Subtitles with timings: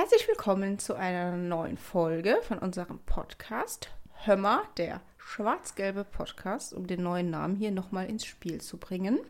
[0.00, 3.90] Herzlich willkommen zu einer neuen Folge von unserem Podcast
[4.24, 9.20] Hömmer, der schwarz-gelbe Podcast, um den neuen Namen hier nochmal ins Spiel zu bringen.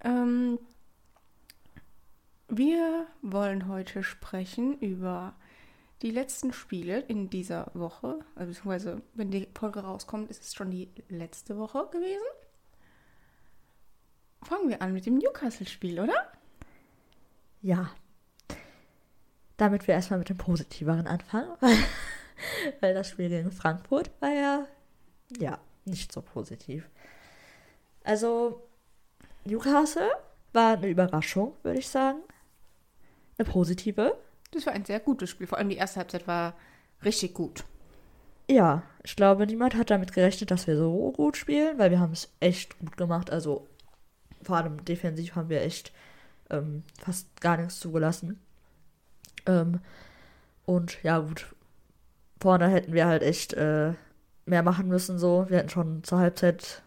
[0.00, 0.60] Ähm,
[2.46, 5.34] wir wollen heute sprechen über
[6.02, 10.70] die letzten Spiele in dieser Woche, also beziehungsweise wenn die Folge rauskommt, ist es schon
[10.70, 12.28] die letzte Woche gewesen.
[14.40, 16.32] Fangen wir an mit dem Newcastle-Spiel, oder?
[17.60, 17.90] Ja.
[19.56, 21.76] Damit wir erstmal mit dem Positiveren anfangen, weil,
[22.80, 24.66] weil das Spiel gegen Frankfurt war ja,
[25.38, 26.88] ja, nicht so positiv.
[28.02, 28.62] Also,
[29.44, 30.10] Newcastle
[30.52, 32.20] war eine Überraschung, würde ich sagen.
[33.38, 34.16] Eine positive.
[34.52, 35.46] Das war ein sehr gutes Spiel.
[35.46, 36.54] Vor allem die erste Halbzeit war
[37.04, 37.64] richtig gut.
[38.48, 42.12] Ja, ich glaube, niemand hat damit gerechnet, dass wir so gut spielen, weil wir haben
[42.12, 43.30] es echt gut gemacht.
[43.30, 43.66] Also,
[44.42, 45.92] vor allem defensiv haben wir echt
[46.50, 48.40] ähm, fast gar nichts zugelassen.
[49.46, 49.80] Ähm,
[50.66, 51.54] und ja, gut,
[52.40, 53.92] vorne hätten wir halt echt äh,
[54.46, 55.46] mehr machen müssen, so.
[55.48, 56.82] Wir hätten schon zur Halbzeit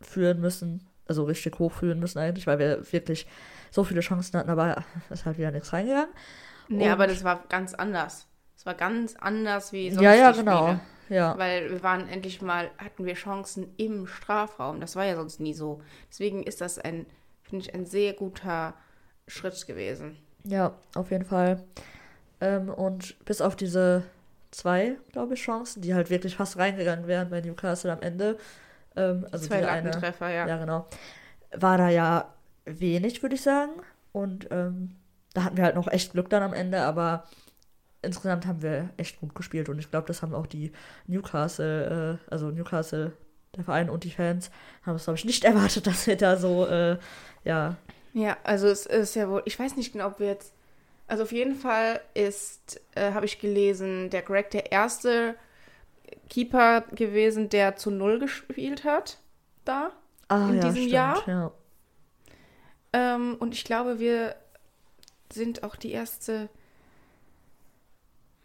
[0.00, 3.26] führen müssen, also richtig hoch führen müssen eigentlich, weil wir wirklich
[3.70, 6.12] so viele Chancen hatten, aber es ist halt wieder nichts reingegangen.
[6.68, 8.26] Nee, aber das war ganz anders.
[8.56, 10.66] Es war ganz anders wie sonst Ja, ja, genau.
[10.66, 10.80] Spiele.
[11.08, 11.38] Ja.
[11.38, 14.80] Weil wir waren endlich mal, hatten wir Chancen im Strafraum.
[14.80, 15.80] Das war ja sonst nie so.
[16.10, 17.06] Deswegen ist das ein,
[17.42, 18.74] finde ich, ein sehr guter
[19.28, 20.16] Schritt gewesen.
[20.48, 21.62] Ja, auf jeden Fall.
[22.40, 24.04] Ähm, und bis auf diese
[24.50, 28.38] zwei, glaube ich, Chancen, die halt wirklich fast reingegangen wären bei Newcastle am Ende.
[28.94, 30.46] Ähm, also Zwei eine, Lattentreffer, ja.
[30.46, 30.86] ja, genau.
[31.52, 32.32] War da ja
[32.64, 33.72] wenig, würde ich sagen.
[34.12, 34.96] Und ähm,
[35.34, 37.24] da hatten wir halt noch echt Glück dann am Ende, aber
[38.02, 40.72] insgesamt haben wir echt gut gespielt und ich glaube, das haben auch die
[41.06, 43.12] Newcastle, äh, also Newcastle,
[43.54, 44.50] der Verein und die Fans,
[44.84, 46.98] haben es, glaube ich, nicht erwartet, dass wir da so, äh,
[47.44, 47.76] ja,
[48.16, 50.54] Ja, also es ist ja wohl, ich weiß nicht genau, ob wir jetzt,
[51.06, 55.36] also auf jeden Fall ist, äh, habe ich gelesen, der Greg der erste
[56.30, 59.18] Keeper gewesen, der zu Null gespielt hat,
[59.64, 59.92] da.
[60.28, 61.24] ah, In ja, diesem stimmt, Jahr?
[61.26, 61.52] ja.
[62.92, 64.36] Ähm, und ich glaube, wir
[65.32, 66.48] sind auch die erste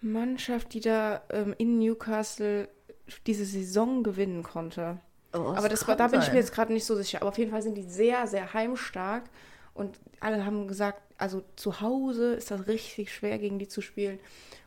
[0.02, 2.70] Mannschaft, die da ähm, in Newcastle
[3.28, 5.00] diese Saison gewinnen konnte.
[5.34, 7.22] Oh, Aber das war, da bin ich mir jetzt gerade nicht so sicher.
[7.22, 9.26] Aber auf jeden Fall sind die sehr, sehr heimstark.
[9.74, 14.20] Und alle haben gesagt, also zu Hause ist das richtig schwer, gegen die zu spielen.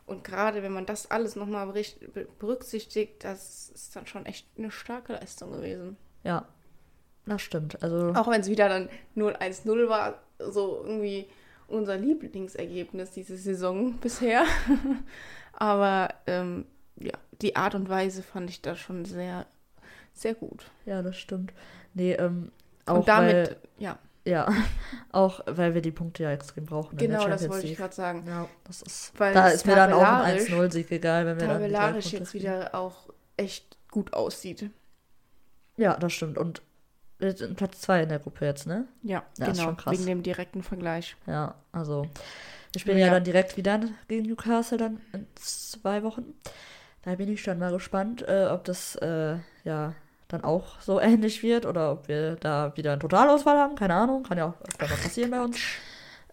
[0.05, 1.71] Und gerade wenn man das alles nochmal
[2.39, 5.97] berücksichtigt, das ist dann schon echt eine starke Leistung gewesen.
[6.23, 6.45] Ja,
[7.25, 7.81] das stimmt.
[7.81, 11.27] Also, Auch wenn es wieder dann 0-1-0 war, so irgendwie
[11.67, 14.45] unser Lieblingsergebnis diese Saison bisher.
[15.53, 16.65] Aber ähm,
[16.97, 19.45] ja, die Art und Weise fand ich da schon sehr,
[20.13, 20.65] sehr gut.
[20.85, 21.53] ja, das stimmt.
[21.93, 22.51] Nee, ähm,
[22.85, 24.47] auch und damit, weil, ja, ja,
[25.11, 28.23] auch weil wir die Punkte ja extrem brauchen genau das wollte ich gerade sagen.
[28.27, 31.47] Ja, das ist, Weil da ist mir dann auch ein tabellarisch- 1-0-Sieg egal, wenn wir
[31.47, 32.43] dann Tabellarisch jetzt kriegen.
[32.43, 34.69] wieder auch echt gut aussieht.
[35.77, 36.37] Ja, das stimmt.
[36.37, 36.61] Und
[37.19, 38.87] wir sind Platz 2 in der Gruppe jetzt, ne?
[39.03, 39.93] Ja, Ja, ist genau, schon krass.
[39.93, 41.15] wegen dem direkten Vergleich.
[41.27, 42.07] Ja, also
[42.73, 43.07] wir spielen ja.
[43.07, 43.13] Ja.
[43.13, 46.33] dann direkt wieder gegen Newcastle dann in zwei Wochen.
[47.03, 49.93] Da bin ich schon mal gespannt, äh, ob das äh, ja
[50.35, 53.75] dann auch so ähnlich wird oder ob wir da wieder einen Totalausfall haben.
[53.75, 55.57] Keine Ahnung, kann ja auch öfter mal passieren bei uns.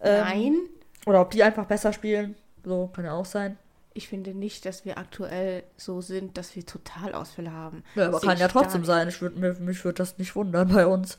[0.01, 0.55] Ähm, Nein,
[1.05, 2.35] Oder ob die einfach besser spielen.
[2.63, 3.57] So, kann ja auch sein.
[3.93, 7.83] ich finde nicht, dass wir aktuell so sind, dass wir Totalausfälle haben.
[7.95, 9.07] Ja, aber Sehe kann ja trotzdem sein.
[9.07, 11.17] Ich würd, mir, mich würde das nicht wundern bei uns.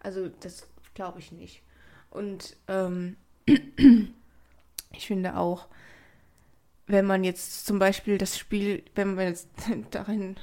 [0.00, 1.62] Also das glaube ich nicht.
[2.10, 3.16] Und ähm,
[3.46, 5.66] ich finde auch,
[6.90, 9.48] wenn man jetzt zum Beispiel das Spiel, wenn wir jetzt
[9.90, 10.36] darin,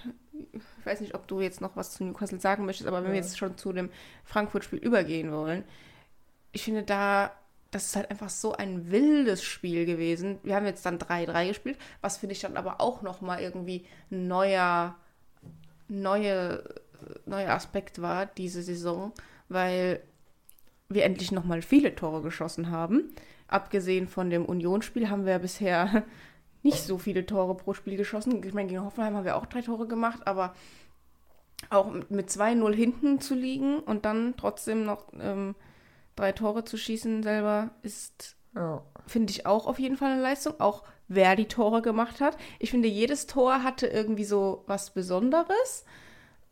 [0.53, 3.17] ich weiß nicht, ob du jetzt noch was zu Newcastle sagen möchtest, aber wenn wir
[3.17, 3.21] Ja.
[3.23, 3.89] jetzt schon zu dem
[4.23, 5.63] Frankfurt-Spiel übergehen wollen,
[6.51, 7.31] ich finde da,
[7.71, 10.39] das ist halt einfach so ein wildes Spiel gewesen.
[10.43, 14.27] Wir haben jetzt dann 3-3 gespielt, was finde ich dann aber auch nochmal irgendwie ein
[14.27, 14.95] neuer,
[15.89, 16.63] neue,
[17.25, 19.11] neuer Aspekt war, diese Saison,
[19.49, 20.01] weil
[20.89, 23.13] wir endlich nochmal viele Tore geschossen haben.
[23.49, 26.03] Abgesehen von dem Unionsspiel haben wir bisher
[26.67, 28.43] nicht so viele Tore pro Spiel geschossen.
[28.43, 30.53] Ich meine, gegen Hoffenheim haben wir auch drei Tore gemacht, aber
[31.69, 35.55] auch mit- mit 2-0 hinten zu liegen und dann trotzdem noch ähm,
[36.15, 38.81] drei Tore zu schießen selber ist, Ja.
[39.07, 40.59] finde ich auch auf jeden Fall eine Leistung.
[40.59, 42.37] Auch wer die Tore gemacht hat.
[42.59, 45.85] Ich finde, jedes Tor hatte irgendwie so was Besonderes,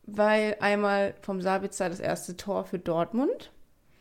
[0.04, 3.52] weil einmal vom Sabitzer das erste Tor für Dortmund.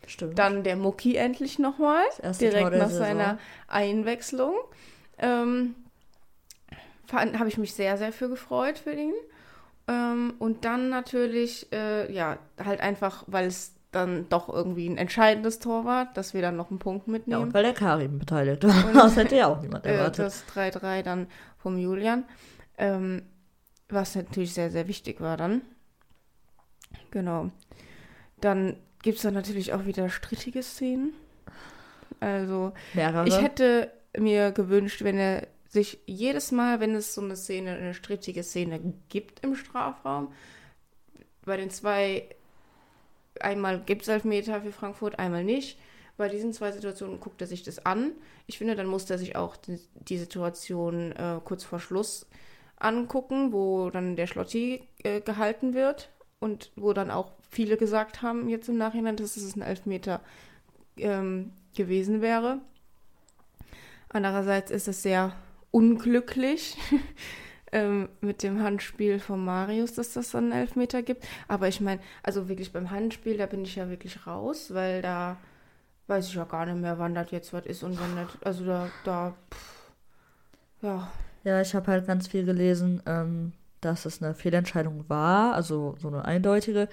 [0.07, 0.37] Stimmt.
[0.37, 2.03] Dann der Mucki endlich nochmal,
[2.39, 2.97] direkt nach Saison.
[3.05, 4.53] seiner Einwechslung.
[5.17, 5.73] Ähm,
[7.11, 9.13] Habe ich mich sehr, sehr für gefreut für ihn.
[9.87, 15.59] Ähm, und dann natürlich, äh, ja, halt einfach, weil es dann doch irgendwie ein entscheidendes
[15.59, 17.43] Tor war, dass wir dann noch einen Punkt Ja, mitnehmen.
[17.43, 18.73] und weil der Karim beteiligt war.
[18.93, 20.25] Das hätte ja auch niemand äh, erwartet.
[20.25, 22.25] das 3-3 dann vom Julian.
[22.77, 23.21] Ähm,
[23.87, 25.61] was natürlich sehr, sehr wichtig war dann.
[27.11, 27.51] Genau.
[28.41, 31.13] Dann gibt es dann natürlich auch wieder strittige Szenen.
[32.19, 33.27] Also, Mehrere.
[33.27, 37.93] ich hätte mir gewünscht, wenn er sich jedes Mal, wenn es so eine Szene, eine
[37.93, 38.79] strittige Szene
[39.09, 40.33] gibt im Strafraum,
[41.45, 42.27] bei den zwei,
[43.39, 45.77] einmal gibt es Elfmeter für Frankfurt, einmal nicht.
[46.17, 48.13] Bei diesen zwei Situationen guckt er sich das an.
[48.47, 52.25] Ich finde, dann muss er sich auch die, die Situation äh, kurz vor Schluss
[52.77, 58.47] angucken, wo dann der Schlotti äh, gehalten wird und wo dann auch viele gesagt haben
[58.47, 60.21] jetzt im Nachhinein, dass es ein Elfmeter
[60.97, 62.59] ähm, gewesen wäre.
[64.07, 65.35] Andererseits ist es sehr
[65.75, 66.77] unglücklich
[67.73, 71.25] ähm, mit dem Handspiel von Marius, dass das dann einen Elfmeter gibt.
[71.49, 75.35] Aber ich meine, also wirklich beim Handspiel, da bin ich ja wirklich raus, weil da
[76.07, 78.37] weiß ich ja gar nicht mehr, wann das jetzt was ist und wann nicht.
[78.45, 79.91] Also da, da, pff,
[80.81, 81.11] ja.
[81.43, 83.51] Ja, ich habe halt ganz viel gelesen, ähm,
[83.81, 86.87] dass es eine Fehlentscheidung war, also so eine eindeutige.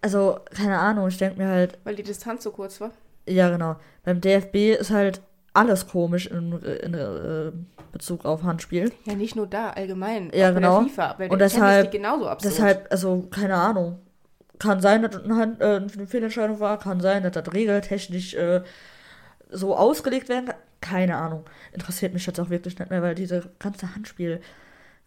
[0.00, 2.92] Also, keine Ahnung, ich denke mir halt, Weil die Distanz so kurz war.
[3.26, 5.20] ja genau, beim DFB ist halt
[5.54, 7.52] alles komisch in, in, äh,
[7.92, 8.90] Bezug auf Handspiel.
[9.04, 10.30] Ja, nicht nur da, allgemein.
[10.34, 10.80] Ja, bei genau.
[10.80, 12.54] Der FIFA, bei Und deshalb- genauso absurd.
[12.54, 13.98] Deshalb, also, keine Ahnung.
[14.58, 18.62] Kann sein, dass eine, Hand, äh, eine Fehlentscheidung war, kann sein, dass das regeltechnisch äh,
[19.50, 20.54] so ausgelegt werden kann.
[20.80, 21.44] Keine Ahnung.
[21.72, 24.40] Interessiert mich jetzt auch wirklich nicht mehr, weil diese ganze Handspiel,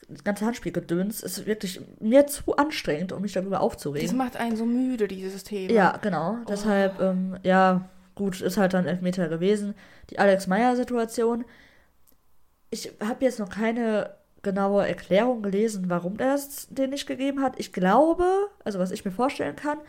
[0.08, 4.16] das ganze Handspielgedöns ist wirklich mir zu anstrengend, um mich darüber das aufzuregen.
[4.18, 5.74] macht einen so müde, dieses Thema.
[5.74, 6.38] Ja, genau.
[6.48, 7.82] Deshalb, ähm, ja,
[8.16, 9.76] gut, ist halt dann Elfmeter gewesen.
[10.10, 11.46] Die Alex Meyer-Situation.
[12.70, 17.54] Ich habe jetzt noch keine genaue Erklärung gelesen, warum er es den nicht gegeben hat.
[17.58, 18.26] Ich glaube,
[18.64, 19.80] also was ich mir vorstellen kann,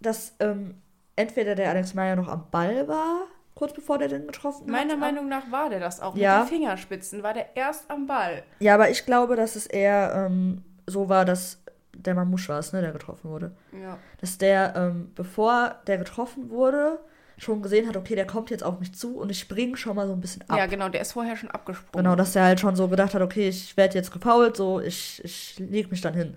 [0.00, 0.76] dass ähm,
[1.16, 3.22] entweder der Alex Meyer noch am Ball war,
[3.54, 4.68] kurz bevor der den getroffen hat.
[4.68, 6.14] Meiner Meinung nach war der das auch.
[6.16, 6.40] Ja.
[6.40, 8.44] Mit den Fingerspitzen war der erst am Ball.
[8.60, 11.60] Ja, aber ich glaube, dass es eher ähm, so war, dass
[11.92, 13.52] der Mamouche war es, ne, der getroffen wurde.
[13.72, 13.98] Ja.
[14.20, 17.00] dass der, ähm, bevor der getroffen wurde,
[17.38, 20.06] schon gesehen hat, okay, der kommt jetzt auf mich zu und ich springe schon mal
[20.06, 20.58] so ein bisschen ab.
[20.58, 22.04] ja, genau, der ist vorher schon abgesprungen.
[22.04, 25.22] Genau, dass der halt schon so gedacht hat, okay, ich werde jetzt gefault, so, ich,
[25.24, 26.34] ich leg mich dann hin.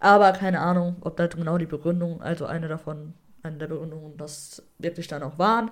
[0.00, 4.62] Aber keine Ahnung, ob das genau die Begründung, also eine davon, eine der Begründungen, das
[4.78, 5.70] wirklich dann auch waren.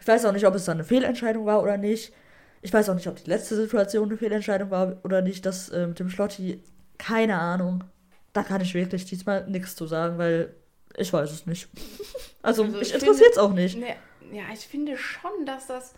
[0.00, 2.12] Ich weiß auch nicht, ob es dann eine Fehlentscheidung war oder nicht.
[2.62, 5.46] Ich weiß auch nicht, ob die letzte Situation eine Fehlentscheidung war oder nicht.
[5.46, 6.62] Das äh, mit dem Schlotti,
[6.98, 7.84] keine Ahnung.
[8.32, 10.54] Da kann ich wirklich diesmal nichts zu sagen, weil
[10.96, 11.68] ich weiß es nicht.
[12.40, 13.76] Also, Also mich ich interessiert es auch nicht.
[13.78, 13.96] Ne,
[14.32, 15.92] ja, ich finde schon, dass das,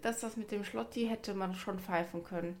[0.00, 2.56] dass das mit dem Schlotti hätte man schon pfeifen können.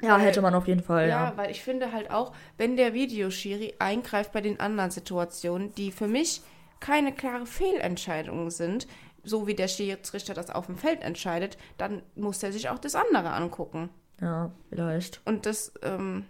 [0.00, 1.36] Ja, weil- hätte man auf jeden Fall, Ja, ja.
[1.36, 6.06] weil ich finde halt auch, wenn der Videoschiri eingreift bei den anderen Situationen, die für
[6.06, 6.42] mich
[6.80, 8.86] keine klare Fehlentscheidungen sind,
[9.24, 12.94] so wie der Schiedsrichter das auf dem Feld entscheidet, dann muss er sich auch das
[12.94, 13.90] andere angucken.
[14.20, 15.20] Ja, vielleicht.
[15.24, 16.24] Und das, ähm,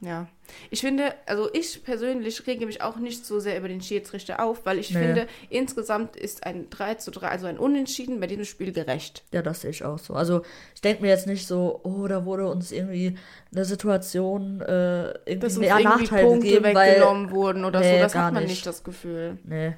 [0.00, 0.28] ja.
[0.70, 4.64] Ich finde, also ich persönlich rege mich auch nicht so sehr über den Schiedsrichter auf,
[4.66, 5.00] weil ich Nee.
[5.00, 9.24] finde, insgesamt ist ein 3 zu 3, also ein Unentschieden bei diesem Spiel gerecht.
[9.32, 10.14] Ja, das sehe ich auch so.
[10.14, 10.42] Also,
[10.74, 13.16] ich denke mir jetzt nicht so, oh, da wurde uns irgendwie
[13.52, 16.90] eine Situation äh, irgendwie Dass mehr irgendwie Nachteil Punkte gegeben, weil.
[16.92, 18.52] weggenommen wurden oder Nee, so, das hat man nicht.
[18.52, 19.38] nicht das Gefühl.
[19.44, 19.74] Nee,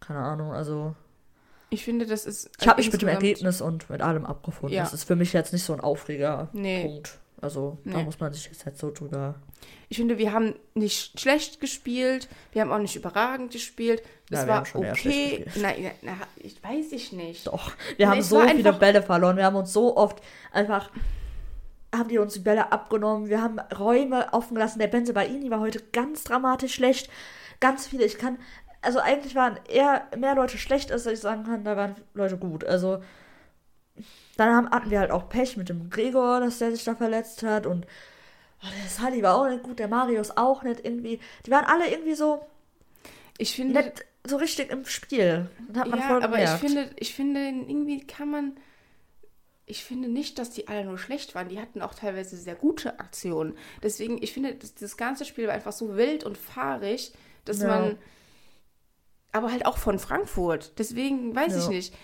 [0.00, 0.52] keine Ahnung.
[0.52, 0.94] Also,
[1.70, 2.50] Ich finde, das ist.
[2.60, 4.76] ich habe mich mit dem Ergebnis und mit allem abgefunden.
[4.76, 4.82] Ja.
[4.82, 6.82] Das ist für mich jetzt nicht so ein Aufreger Nee.
[6.84, 7.18] Punkt.
[7.40, 8.04] Also, da Nee.
[8.04, 9.34] muss man sich jetzt halt so drüber.
[9.88, 14.02] Ich finde, wir haben nicht schlecht gespielt, wir haben auch nicht überragend gespielt.
[14.30, 15.44] Es Ja, war okay.
[15.56, 17.46] Nein, na, ich weiß ich nicht.
[17.46, 17.72] Doch.
[17.96, 19.36] Wir Nee, haben so viele Bälle verloren.
[19.36, 20.90] Wir haben uns so oft einfach.
[21.94, 23.28] Haben die uns die Bälle abgenommen?
[23.28, 24.78] Wir haben Räume offen gelassen.
[24.80, 27.08] Der Benze Baini war heute ganz dramatisch schlecht.
[27.60, 28.04] Ganz viele.
[28.04, 28.38] Ich kann.
[28.82, 32.64] Also eigentlich waren eher mehr Leute schlecht, als ich sagen kann, da waren Leute gut.
[32.64, 33.02] Also.
[34.36, 37.42] Dann haben, hatten wir halt auch Pech mit dem Gregor, dass der sich da verletzt
[37.42, 37.66] hat.
[37.66, 37.86] Und
[38.62, 41.20] oh, der Sally war auch nicht gut, der Marius auch nicht irgendwie.
[41.46, 42.44] Die waren alle irgendwie so
[43.38, 45.48] Ich finde, nicht so richtig im Spiel.
[45.74, 48.56] Ja, aber ich finde, ich finde, irgendwie kann man.
[49.68, 51.48] Ich finde nicht, dass die alle nur schlecht waren.
[51.48, 53.56] Die hatten auch teilweise sehr gute Aktionen.
[53.82, 57.12] Deswegen, ich finde, das, das ganze Spiel war einfach so wild und fahrig,
[57.44, 57.68] dass Ja.
[57.68, 57.98] man.
[59.32, 60.72] Aber halt auch von Frankfurt.
[60.78, 61.68] Deswegen weiß ich Ja.
[61.68, 61.94] nicht.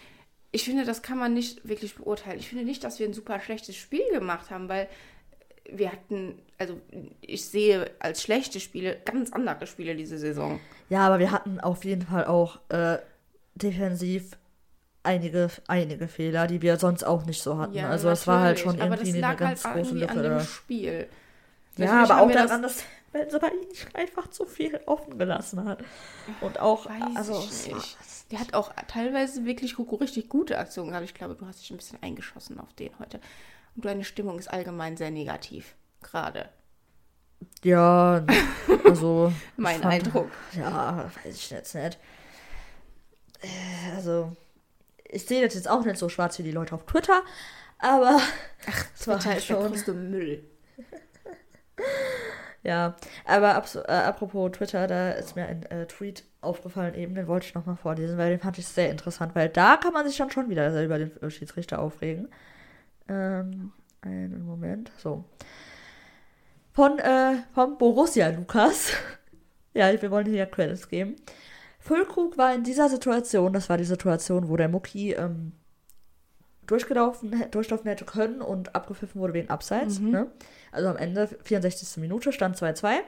[0.53, 2.39] Ich finde, das kann man nicht wirklich beurteilen.
[2.39, 4.89] Ich finde nicht, dass wir ein super schlechtes Spiel gemacht haben, weil
[5.71, 6.79] wir hatten, also
[7.21, 10.61] ich sehe als schlechte Spiele ganz andere Spiele diese Saison.
[10.89, 12.99] Ja, aber wir hatten auf jeden Fall auch äh,
[13.55, 14.37] defensiv
[15.03, 17.79] einige, einige Fehler, die wir sonst auch nicht so hatten.
[17.79, 20.01] also es war halt schon natürlich, aber irgendwie das eine lag ganz halt große irgendwie
[20.01, 20.13] Lücke.
[20.13, 20.47] an dem.
[20.47, 21.07] Spiel.
[21.77, 25.19] Ja, Natürlich aber auch daran, dass wenn sie bei ihm nicht einfach zu viel offen
[25.19, 25.85] gelassen hat.
[26.41, 27.97] Und auch, Weiß also, ich nicht.
[28.31, 31.05] Der hat auch teilweise wirklich richtig gute Aktionen gehabt.
[31.05, 33.21] Ich glaube, du hast dich ein bisschen eingeschossen auf den heute.
[33.77, 35.75] Und deine Stimmung ist allgemein sehr negativ.
[36.03, 36.49] Gerade.
[37.63, 38.25] ja,
[38.85, 39.33] also.
[39.57, 40.31] Mein fand- Eindruck.
[40.57, 41.99] Ja, weiß ich jetzt nicht.
[43.41, 44.35] Äh, Also,
[45.05, 47.23] ich sehe das jetzt auch nicht so schwarz wie die Leute auf Twitter,
[47.79, 48.19] aber
[48.67, 49.67] Ach, es war Twitter halt ist der schon.
[49.69, 50.45] größte Müll.
[52.65, 57.27] Ja, aber abs- äh, apropos Twitter, da ist mir ein äh, Tweet aufgefallen eben, den
[57.27, 60.17] wollte ich nochmal vorlesen, weil den fand ich sehr interessant, weil da kann man sich
[60.17, 62.29] dann schon wieder über den äh, Schiedsrichter aufregen.
[63.09, 65.25] Ähm, einen Moment, so.
[66.73, 68.93] Von, äh, vom Borussia Lukas.
[69.75, 71.17] ja, wir wollen hier Credits geben.
[71.81, 75.53] Füllkrug war in dieser Situation, das war die Situation, wo der Mucki ähm,
[76.67, 79.99] durchgelaufen, durchlaufen hätte können und abgepfiffen wurde wegen Abseits.
[80.01, 80.31] Ne?
[80.71, 81.99] Also am Ende, 64.
[81.99, 82.99] Minute, stand 2-2.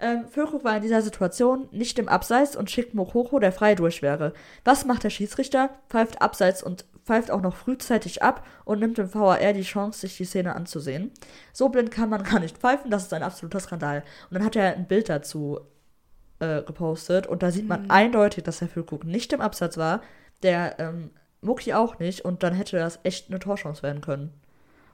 [0.00, 4.00] Ähm, Füllkrug war in dieser Situation nicht im Abseits und schickt Mokoko, der frei durch
[4.00, 4.32] wäre.
[4.64, 5.70] Was macht der Schiedsrichter?
[5.88, 10.16] Pfeift Abseits und pfeift auch noch frühzeitig ab und nimmt dem VAR die Chance, sich
[10.16, 11.10] die Szene anzusehen.
[11.52, 14.04] So blind kann man gar nicht pfeifen, das ist ein absoluter Skandal.
[14.30, 15.60] Und dann hat er ein Bild dazu
[16.38, 20.02] äh, gepostet und da sieht man eindeutig, dass der Füllkrug nicht im Absatz war,
[20.44, 24.32] der ähm, Mucki auch nicht und dann hätte das echt eine Torchance werden können.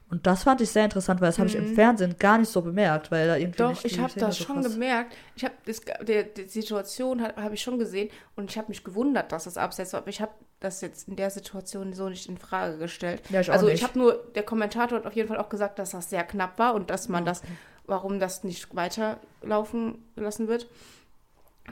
[0.07, 2.61] Und das fand ich sehr interessant, weil das habe ich im Fernsehen gar nicht so
[2.61, 5.15] bemerkt, weil da irgendwie Doch, ich habe das so schon gemerkt.
[5.35, 9.45] Ich habe die Situation habe hab ich schon gesehen und ich habe mich gewundert, dass
[9.45, 10.01] das abseits war.
[10.01, 13.23] Aber ich habe das jetzt in der Situation so nicht in Frage gestellt.
[13.29, 15.89] Ja, ich also ich habe nur, der Kommentator hat auf jeden Fall auch gesagt, dass
[15.89, 17.41] das sehr knapp war und dass man das,
[17.87, 20.67] warum das nicht weiterlaufen gelassen wird.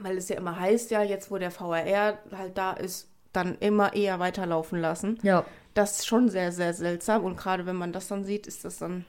[0.01, 3.93] Weil es ja immer heißt, ja, jetzt wo der VRR halt da ist, dann immer
[3.93, 5.19] eher weiterlaufen lassen.
[5.23, 7.23] Ja, Das ist schon sehr, sehr seltsam.
[7.23, 9.05] Und gerade wenn man das dann sieht, ist das dann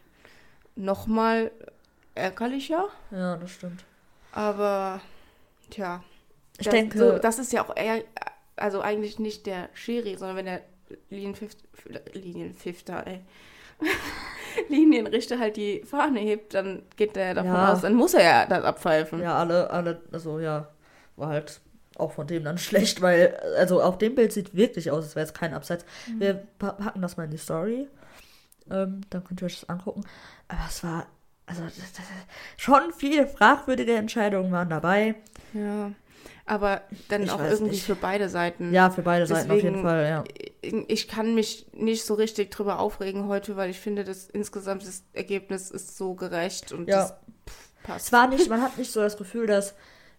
[0.76, 1.50] nochmal
[2.14, 2.88] ärgerlicher.
[3.10, 3.84] ja, das stimmt.
[4.32, 5.00] Aber,
[5.70, 6.02] tja.
[6.58, 8.02] Ich das, denke- So, das ist ja auch eher,
[8.56, 10.62] also eigentlich nicht der Schiri, sondern wenn der
[12.12, 13.20] Linienpfiffter, ey.
[14.68, 17.72] Linienrichter halt die Fahne hebt, dann geht der davon Ja.
[17.72, 19.20] aus, dann muss er ja das abpfeifen.
[19.20, 20.68] Ja, alle, alle, also ja,
[21.16, 21.60] war halt
[21.96, 25.26] auch von dem dann schlecht, weil, also auf dem Bild sieht wirklich aus, als wäre
[25.26, 25.84] es kein Abseits.
[26.08, 26.20] Mhm.
[26.20, 27.88] Wir pa packen das mal in die Story.
[28.70, 30.04] Ähm, dann könnt ihr euch das angucken.
[30.48, 31.06] Aber es war,
[31.46, 32.04] also das, das,
[32.56, 35.14] schon viele fragwürdige Entscheidungen waren dabei.
[35.52, 35.92] Ja.
[36.46, 37.84] Aber dann Ich auch irgendwie nicht.
[37.86, 38.72] für beide Seiten.
[38.72, 40.24] Ja, für beide Seiten auf jeden Deswegen- Fall,
[40.62, 40.84] ja.
[40.88, 45.04] ich kann mich nicht so richtig drüber aufregen heute, weil ich finde, dass insgesamt das
[45.14, 46.96] Ergebnis ist so gerecht und Ja.
[47.00, 47.10] das
[47.48, 48.06] pff, passt.
[48.06, 49.74] Es war nicht, man hat nicht so das Gefühl, dass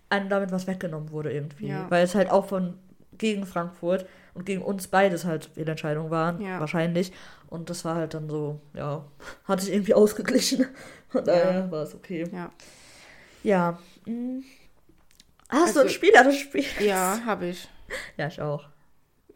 [0.09, 1.67] einem damit was weggenommen wurde irgendwie.
[1.67, 1.89] Ja.
[1.89, 2.77] Weil es halt auch von
[3.17, 6.59] gegen Frankfurt und gegen uns beides halt Fehlentscheidungen waren, Ja.
[6.59, 7.11] wahrscheinlich.
[7.47, 9.05] Und das war halt dann so, ja,
[9.45, 10.65] hat sich irgendwie ausgeglichen.
[11.09, 12.27] Von daher war es okay.
[12.31, 12.51] Ja,
[13.43, 13.79] Ja.
[14.05, 14.39] mm.
[15.49, 16.65] Hast du ein Also- Spieler des Spiels?
[16.79, 17.67] ja habe ich.
[18.17, 18.65] Ja, ich auch.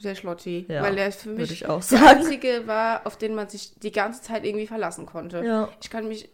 [0.04, 0.66] Der Schlotti.
[0.68, 3.92] Ja, weil der für mich ich auch der einzige war, auf den man sich die
[3.92, 5.44] ganze Zeit irgendwie verlassen konnte.
[5.46, 5.70] Ja.
[5.82, 6.30] Ich kann mich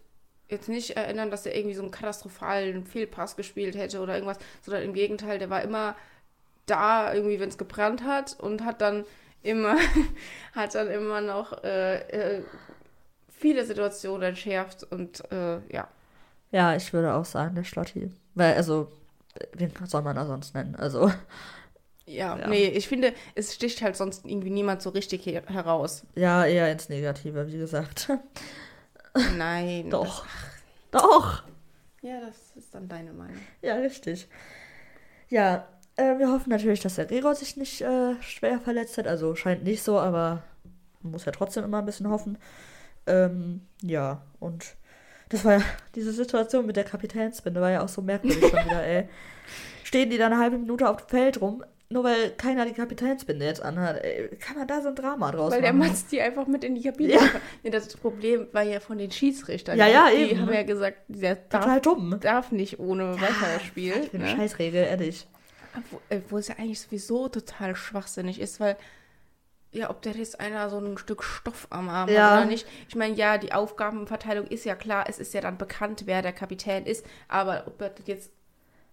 [0.50, 4.84] jetzt nicht erinnern, dass er irgendwie so einen katastrophalen Fehlpass gespielt hätte oder irgendwas, sondern
[4.84, 5.96] im Gegenteil, der war immer
[6.66, 9.06] da, irgendwie, wenn es gebrannt hat und hat dann
[9.44, 9.76] immer,
[10.54, 12.44] hat dann immer noch äh, äh,
[13.30, 15.88] viele Situationen entschärft und äh, ja.
[16.52, 18.10] Ja, ich würde auch sagen, der Schlotti.
[18.34, 18.92] Weil, also,
[19.54, 20.76] wen soll man da sonst nennen?
[20.76, 21.12] Also,
[22.06, 22.38] ja.
[22.38, 22.48] Ja.
[22.48, 26.04] Nee, ich finde, es sticht halt sonst irgendwie niemand so richtig heraus.
[26.16, 28.10] ja, eher ins Negative, wie gesagt.
[29.38, 29.90] Nein.
[29.90, 30.26] Doch.
[30.92, 31.44] Doch.
[32.02, 33.38] Ja, das ist dann deine Meinung.
[33.62, 34.28] Ja, richtig.
[35.30, 39.08] Ja, äh, wir hoffen natürlich, dass der Gregor sich nicht äh, schwer verletzt hat.
[39.08, 40.44] Also scheint nicht so, aber
[41.02, 42.38] man muss ja trotzdem immer ein bisschen hoffen.
[43.08, 44.76] Ähm, ja, und
[45.30, 45.64] das war ja,
[45.96, 49.08] diese Situation mit der Kapitänsbinde war ja auch so merkwürdig schon wieder, ey.
[49.84, 53.46] Stehen die da eine halbe Minute auf dem Feld rum, nur weil keiner die Kapitänsbinde
[53.46, 54.04] jetzt anhat.
[54.04, 55.90] Ey, kann man da so ein Drama draus Weil der machen?
[55.90, 57.14] Matz die einfach mit in die Kabine.
[57.14, 57.22] Ja.
[57.24, 57.32] Ja.
[57.64, 59.78] Nee, das Problem war ja von den Schiedsrichtern.
[59.78, 60.42] Ja, ja, die eben.
[60.42, 61.82] haben ja gesagt, der darf,
[62.22, 64.04] darf nicht ohne weiterspielen.
[64.04, 64.36] Für eine Ne?
[64.36, 65.28] Scheißregel, ehrlich.
[65.92, 68.78] Wo, äh, wo es ja eigentlich sowieso total schwachsinnig ist, weil
[69.72, 72.30] ja, ob der jetzt einer so ein Stück Stoff am Arm Ja.
[72.32, 72.66] hat oder nicht.
[72.88, 76.32] Ich meine, ja, die Aufgabenverteilung ist ja klar, es ist ja dann bekannt, wer der
[76.32, 78.32] Kapitän ist, aber ob das jetzt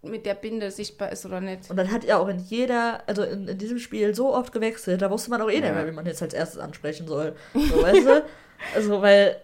[0.03, 1.71] mit der Binde sichtbar ist oder nicht.
[1.71, 5.01] Und dann hat er auch in jeder, also in, in diesem Spiel so oft gewechselt,
[5.01, 5.73] da wusste man auch eh nicht Ja.
[5.73, 7.35] mehr, wie man jetzt als erstes ansprechen soll.
[7.55, 8.25] So, weißt du?
[8.77, 9.37] Also, weil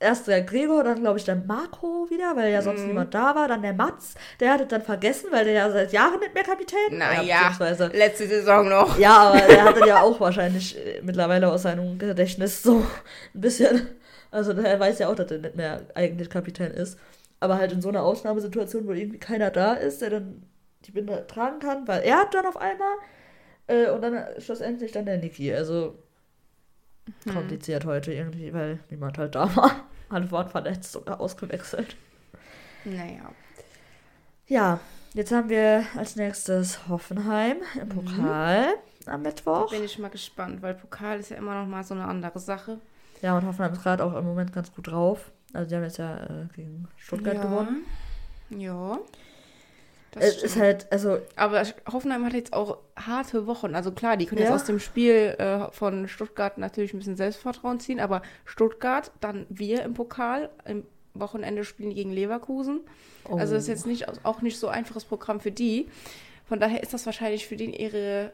[0.00, 2.88] erst der Gregor, dann glaube ich der Marco wieder, weil ja sonst Mhm.
[2.88, 5.92] niemand da war, dann der Mats, der hat es dann vergessen, weil der ja seit
[5.92, 8.98] Jahren nicht mehr Kapitän Naja, beziehungsweise- letzte Saison noch.
[8.98, 12.78] Ja, aber der hat dann ja auch wahrscheinlich äh, mittlerweile aus seinem Gedächtnis so
[13.34, 13.88] ein bisschen,
[14.32, 16.98] also der weiß ja auch, dass er nicht mehr eigentlich Kapitän ist.
[17.44, 20.42] Aber halt in so einer Ausnahmesituation, wo irgendwie keiner da ist, der dann
[20.86, 22.94] die Binde tragen kann, weil er hat dann auf einmal
[23.66, 25.52] äh, und dann schlussendlich dann der Niki.
[25.52, 25.98] Also
[27.24, 27.32] Hm.
[27.34, 29.70] kompliziert heute irgendwie, weil niemand halt da war.
[30.08, 31.96] Alle waren verletzt oder ausgewechselt.
[32.84, 33.30] Naja.
[34.46, 34.80] Ja,
[35.14, 38.68] jetzt haben wir als nächstes Hoffenheim im Pokal
[39.06, 39.70] am Mittwoch.
[39.70, 42.78] Bin ich mal gespannt, weil Pokal ist ja immer noch mal so eine andere Sache.
[43.22, 45.30] Ja, und Hoffenheim ist gerade auch im Moment ganz gut drauf.
[45.54, 47.42] Also die haben jetzt ja äh, gegen Stuttgart ja.
[47.42, 47.84] gewonnen.
[48.50, 48.98] Ja.
[50.10, 50.64] Das Es ist stimmt.
[50.64, 53.74] halt, also Aber Hoffenheim hat jetzt auch harte Wochen.
[53.74, 54.46] Also klar, die können Ja.
[54.48, 59.46] jetzt aus dem Spiel äh, von Stuttgart natürlich ein bisschen Selbstvertrauen ziehen, aber Stuttgart, dann
[59.48, 60.84] wir im Pokal, im
[61.14, 62.80] Wochenende spielen gegen Leverkusen.
[63.28, 65.88] oh, Also das ist jetzt nicht, auch nicht so einfaches Programm für die.
[66.46, 68.32] Von daher ist das wahrscheinlich für den ihre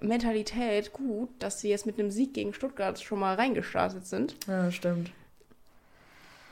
[0.00, 4.36] Mentalität gut, dass sie jetzt mit einem Sieg gegen Stuttgart schon mal reingestartet sind.
[4.46, 5.10] ja, stimmt.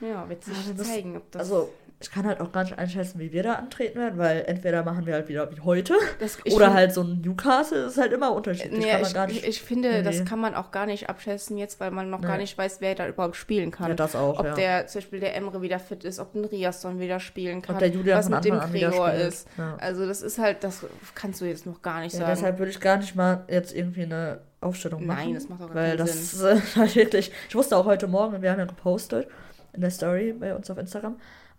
[0.01, 1.41] Ja, wird sich Ja, müssen- zeigen, ob das.
[1.43, 4.85] Also ich kann halt auch gar nicht einschätzen, wie wir da antreten werden, weil entweder
[4.85, 7.99] machen wir halt wieder wie heute das, oder find- halt so ein Newcastle, das ist
[7.99, 8.79] halt immer unterschiedlich.
[8.85, 9.45] Nee, ich, gar nicht.
[9.45, 10.25] ich, finde, das Nee.
[10.25, 12.43] kann man auch gar nicht abschätzen jetzt, weil man noch gar Nee.
[12.43, 13.89] nicht weiß, wer da überhaupt spielen kann.
[13.89, 14.55] ja, das auch, ob ja.
[14.55, 17.81] der, zum Beispiel der Emre wieder fit ist, ob ein Riasson wieder spielen kann, Ob
[17.81, 19.49] der Julian was mit dem Gregor ist.
[19.59, 19.77] Ja.
[19.81, 20.87] Also das ist halt, das
[21.17, 22.31] kannst du jetzt noch gar nicht Ja, sagen.
[22.33, 25.35] deshalb würde ich gar nicht mal jetzt irgendwie eine Aufstellung Nein, machen.
[25.35, 26.61] das macht auch gar Weil keinen das ist äh,
[26.95, 27.33] wirklich.
[27.49, 29.27] Ich wusste auch heute Morgen, wir haben ja gepostet
[29.79, 31.17] in der Story bei uns auf Instagram.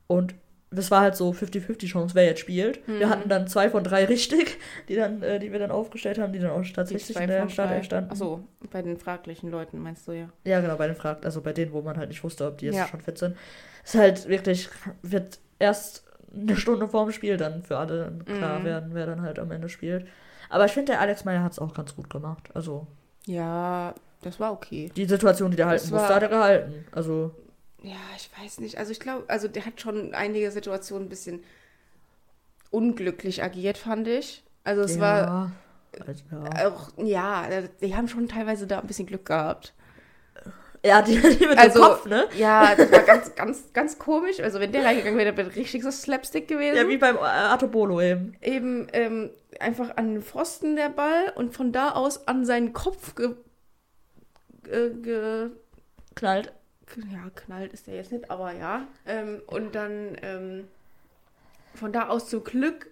[0.08, 0.36] Und
[0.72, 2.86] das war halt so 50-50 Chance, wer jetzt spielt.
[2.86, 3.10] Wir Mhm.
[3.10, 4.60] hatten dann zwei von drei richtig,
[4.90, 7.50] die dann, äh, die wir dann aufgestellt haben, die dann auch tatsächlich in der von
[7.50, 7.86] Startelf drei.
[7.86, 8.12] standen.
[8.12, 10.30] Achso, bei den fraglichen Leuten meinst du ja.
[10.44, 12.66] Ja, genau, bei den Fragen, also bei denen, wo man halt nicht wusste, ob die
[12.68, 12.88] jetzt Ja.
[12.88, 13.36] schon fit sind.
[13.84, 14.70] Ist halt wirklich,
[15.02, 16.04] wird erst
[16.36, 18.66] eine Stunde vorm Spiel dann für alle klar Mhm.
[18.66, 20.06] werden, wer dann halt am Ende spielt.
[20.50, 22.50] Aber ich finde, der Alex Meyer hat es auch ganz gut gemacht.
[22.54, 22.86] Also
[23.26, 24.92] Ja, das war okay.
[24.96, 26.86] die Situation, die der halten musste, war- hat er gehalten.
[26.92, 27.32] Also
[27.82, 28.78] Ja, ich weiß nicht.
[28.78, 31.44] Also ich glaube, also der hat schon einige Situationen ein bisschen
[32.72, 34.44] unglücklich agiert, fand ich.
[34.64, 35.52] Also es war ja,
[36.06, 36.68] also, ja.
[36.68, 37.48] auch, ja,
[37.82, 39.74] die haben schon teilweise da ein bisschen Glück gehabt.
[40.86, 42.28] Ja, die, die mit Also, dem Kopf, ne?
[42.38, 44.40] Ja, das war ganz, ganz, ganz komisch.
[44.40, 46.78] Also wenn der reingegangen wäre, wäre richtig so Slapstick gewesen.
[46.78, 48.36] Ja, wie beim äh, Artobolo eben.
[48.42, 53.16] Eben ähm, einfach an den Pfosten der Ball und von da aus an seinen Kopf
[53.16, 53.36] ge,
[54.64, 55.50] ge, ge
[56.16, 56.54] Knallt.
[56.98, 58.88] Ja, knallt ist der jetzt nicht, aber ja.
[59.06, 60.68] Ähm, und dann ähm,
[61.76, 62.88] von da aus zum Glück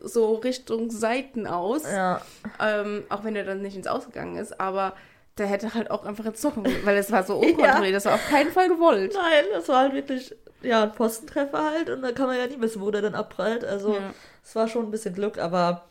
[0.00, 1.84] so Richtung Seiten aus.
[1.84, 2.20] Ja.
[2.60, 4.94] Ähm, auch wenn er dann nicht ins Ausgegangen ist, aber
[5.38, 8.28] der hätte halt auch einfach ins Zocken, weil es war so unkontrolliert, das war auf
[8.28, 9.14] keinen Fall gewollt.
[9.14, 12.60] Nein, das war halt wirklich, ja, ein Postentreffer halt und da kann man ja nie
[12.60, 13.64] wissen, wo der dann abprallt.
[13.64, 14.12] Also, Ja.
[14.44, 15.84] es war schon ein bisschen Glück, aber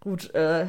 [0.00, 0.66] gut, äh,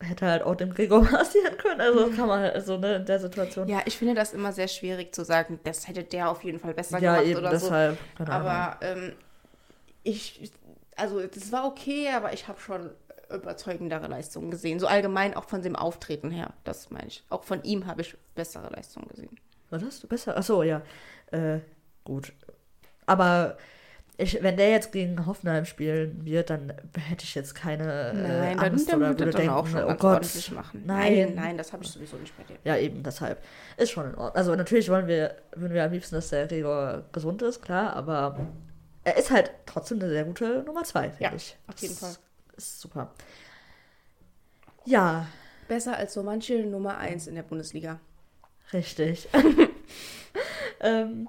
[0.00, 1.80] hätte halt auch dem Gregor passieren können.
[1.80, 3.68] Also, kann man halt, also, ne, in der Situation.
[3.68, 6.74] ja, ich finde das immer sehr schwierig zu sagen, das hätte der auf jeden Fall
[6.74, 7.66] besser Ja, gemacht eben oder so.
[7.66, 7.98] deshalb.
[8.16, 8.48] keine Ahnung.
[8.48, 9.12] Aber ähm,
[10.02, 10.50] ich,
[10.96, 12.90] also das war okay, aber ich habe schon
[13.32, 14.78] überzeugendere Leistungen gesehen.
[14.78, 17.24] So allgemein auch von dem Auftreten her, das meine ich.
[17.28, 19.36] Auch von ihm habe ich bessere Leistungen gesehen.
[19.70, 20.36] Was hast du besser?
[20.36, 20.82] Achso, ja.
[21.32, 21.58] Äh,
[22.04, 22.32] gut.
[23.04, 23.56] Aber
[24.18, 28.58] ich, wenn der jetzt gegen Hoffenheim spielen wird, dann hätte ich jetzt keine äh, Nein,
[28.58, 30.82] Angst dann oder er würde denken, auch schon oh Gott, machen.
[30.86, 31.12] nein.
[31.12, 32.56] nein, nein, das habe ich sowieso nicht bei dir.
[32.64, 33.42] Ja, eben, deshalb.
[33.76, 34.34] Ist schon in Ordnung.
[34.34, 38.38] Also natürlich wollen wir, würden wir am liebsten, dass der Gregor gesund ist, klar, aber
[39.04, 41.56] er ist halt trotzdem eine sehr gute Nummer zwei, finde Ja, ich.
[41.66, 42.14] auf jeden Fall.
[42.56, 43.12] Ist super.
[44.86, 45.26] Ja,
[45.68, 47.98] Besser als so manche Nummer 1 in der Bundesliga.
[48.72, 49.28] richtig.
[50.80, 51.28] ähm,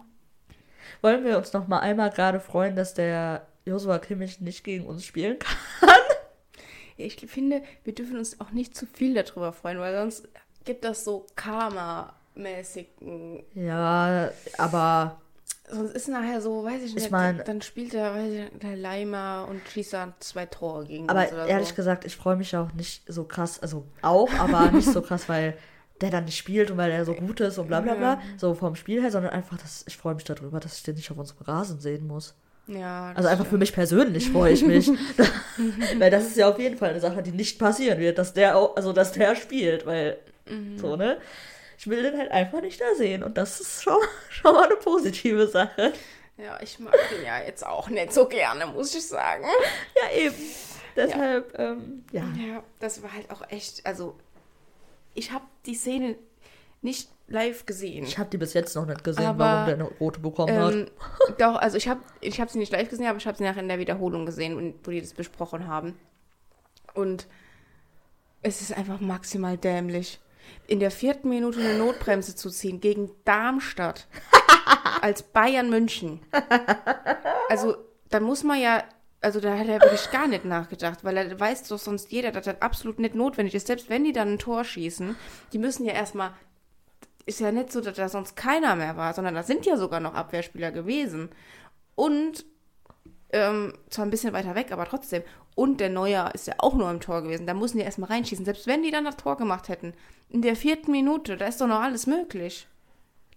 [1.01, 5.05] wollen wir uns noch mal einmal gerade freuen, dass der Joshua Kimmich nicht gegen uns
[5.05, 5.55] spielen kann?
[6.99, 10.27] Ich finde, wir dürfen uns auch nicht zu viel darüber freuen, weil sonst
[10.65, 13.43] gibt das so Karma-mäßigen.
[13.53, 15.21] Ja, aber
[15.69, 18.77] Sonst ist nachher so, weiß ich nicht, mein- dann spielt der, weiß ich, nicht, der
[18.77, 21.75] Leimer und schießt dann zwei Tore gegen Aber uns oder ehrlich so.
[21.75, 25.57] gesagt, ich freue mich auch nicht so krass, also auch, aber nicht so krass, weil
[26.01, 28.53] der dann nicht spielt und weil er so gut ist und bla bla bla, so
[28.53, 31.17] vom Spiel her, sondern einfach, dass ich freue mich darüber, dass ich den nicht auf
[31.17, 32.35] unserem Rasen sehen muss.
[32.67, 34.87] Ja, Also einfach für mich persönlich freue ich mich.
[35.99, 38.57] weil das ist ja auf jeden Fall eine Sache, die nicht passieren wird, dass der
[38.57, 40.17] auch, also dass der spielt, weil
[40.49, 40.77] Mhm.
[40.77, 41.17] so, ne?
[41.77, 43.97] Ich will den halt einfach nicht da sehen und das ist schon,
[44.29, 45.93] schon mal eine positive Sache.
[46.37, 49.43] Ja, ich mag den ja jetzt auch nicht so gerne, muss ich sagen.
[49.95, 50.35] Ja, eben.
[50.95, 52.23] Deshalb, ähm, ja.
[52.37, 54.15] Ja, das war halt auch echt, also
[55.17, 56.15] ich habe die Szene
[56.81, 58.05] nicht live gesehen.
[58.05, 60.73] Ich habe die bis jetzt noch nicht gesehen, Aber, warum der eine rote bekommen hat.
[60.73, 60.87] Ähm,
[61.37, 63.61] doch, also ich habe ich hab sie nicht live gesehen, aber ich habe sie nachher
[63.61, 65.97] in der Wiederholung gesehen, und- wo die das besprochen haben.
[66.93, 67.27] Und
[68.41, 70.19] es ist einfach maximal dämlich.
[70.67, 74.07] In der vierten Minute eine Notbremse zu ziehen gegen Darmstadt
[75.01, 76.21] als Bayern München.
[77.49, 77.75] Also
[78.09, 78.83] dann muss man ja,
[79.21, 82.45] also da hat er wirklich gar nicht nachgedacht, weil er weiß doch sonst jeder, dass
[82.45, 83.67] das absolut nicht notwendig ist.
[83.67, 85.15] Selbst wenn die dann ein Tor schießen,
[85.53, 86.31] die müssen ja erstmal,
[87.25, 89.99] ist ja nicht so, dass da sonst keiner mehr war, sondern da sind ja sogar
[89.99, 91.29] noch Abwehrspieler gewesen.
[91.95, 92.45] Und
[93.31, 95.23] ähm, zwar ein bisschen weiter weg, aber trotzdem.
[95.55, 97.47] Und der Neuer ist ja auch nur im Tor gewesen.
[97.47, 98.45] Da mussten die erstmal reinschießen.
[98.45, 99.93] Selbst wenn die dann das Tor gemacht hätten,
[100.29, 102.67] in der vierten Minute, da ist doch noch alles möglich.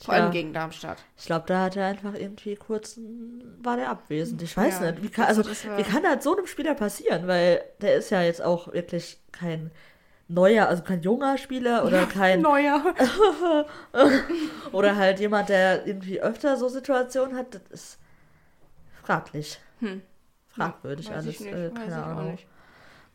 [0.04, 0.98] Vor allem gegen Darmstadt.
[1.18, 2.98] Ich glaube, da hat er einfach irgendwie kurz,
[3.62, 4.40] war der abwesend.
[4.42, 5.02] Ich weiß Ja, nicht.
[5.02, 7.26] Wie kann, also, das war- wie kann das so einem Spieler passieren?
[7.26, 9.70] Weil der ist ja jetzt auch wirklich kein
[10.28, 12.82] neuer, also kein junger Spieler oder kein, Neuer.
[14.72, 17.54] oder halt jemand, der irgendwie öfter so Situationen hat.
[17.54, 17.98] Das ist
[19.02, 19.60] fraglich.
[19.80, 20.02] Hm.
[20.48, 21.26] Fragwürdig Weiß alles.
[21.34, 22.38] ich nicht, äh, keine Ahnung.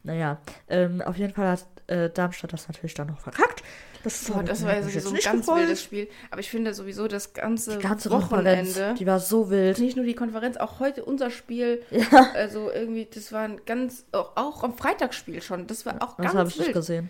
[0.04, 0.38] Naja,
[0.70, 3.64] ähm, auf jeden Fall hat äh, Darmstadt das natürlich dann noch verkackt.
[4.04, 6.08] Das, Boah, das war ja sowieso ein ganz wildes Spiel.
[6.30, 9.80] Aber ich finde sowieso das ganze, Die ganze Konferenz, Wochenende, die war so wild.
[9.80, 14.06] nicht nur die Konferenz, auch heute unser Spiel, Ja, also irgendwie, das war ein ganz,
[14.12, 16.76] auch, auch am Freitagsspiel schon, das war auch das habe ganz ich nicht wild.
[16.76, 17.10] gesehen.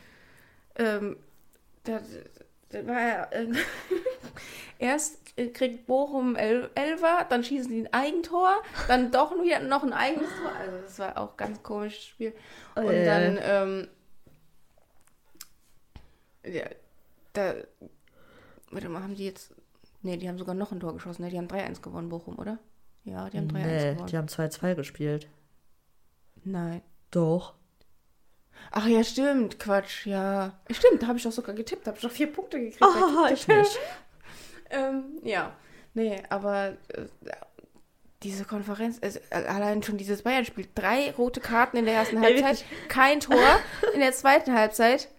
[0.77, 1.17] Ähm,
[1.83, 1.99] da,
[2.69, 3.47] da war ja, äh,
[4.79, 5.17] erst
[5.53, 8.53] kriegt Bochum El Elfer, dann schießen die ein Eigentor,
[8.87, 10.51] dann doch wieder noch ein eigenes Tor.
[10.57, 12.33] Also das war auch ein ganz komisches Spiel.
[12.75, 13.05] Und Äh.
[13.05, 13.87] dann, ähm,
[16.51, 16.65] ja,
[17.33, 17.55] da,
[18.71, 19.53] warte mal, haben die jetzt,
[20.01, 21.29] nee, die haben sogar noch ein Tor geschossen, ne?
[21.29, 22.59] Die haben 3-1 gewonnen, Bochum, oder?
[23.03, 24.07] Ja, die haben 3-1 Nee, gewonnen.
[24.07, 25.27] die haben 2-2 gespielt.
[26.43, 26.81] Nein.
[27.11, 27.53] Doch.
[28.71, 30.59] Ach ja, stimmt, Quatsch, ja.
[30.71, 32.81] Stimmt, da habe ich doch sogar getippt, da habe ich doch vier Punkte gekriegt.
[32.81, 33.79] Ah, ich nicht.
[34.69, 35.55] ähm, ja,
[35.93, 37.05] nee, aber äh,
[38.23, 42.65] diese Konferenz, also, äh, allein schon dieses Bayern-Spiel, drei rote Karten in der ersten Halbzeit,
[42.87, 43.59] kein Tor,
[43.93, 45.09] in der zweiten Halbzeit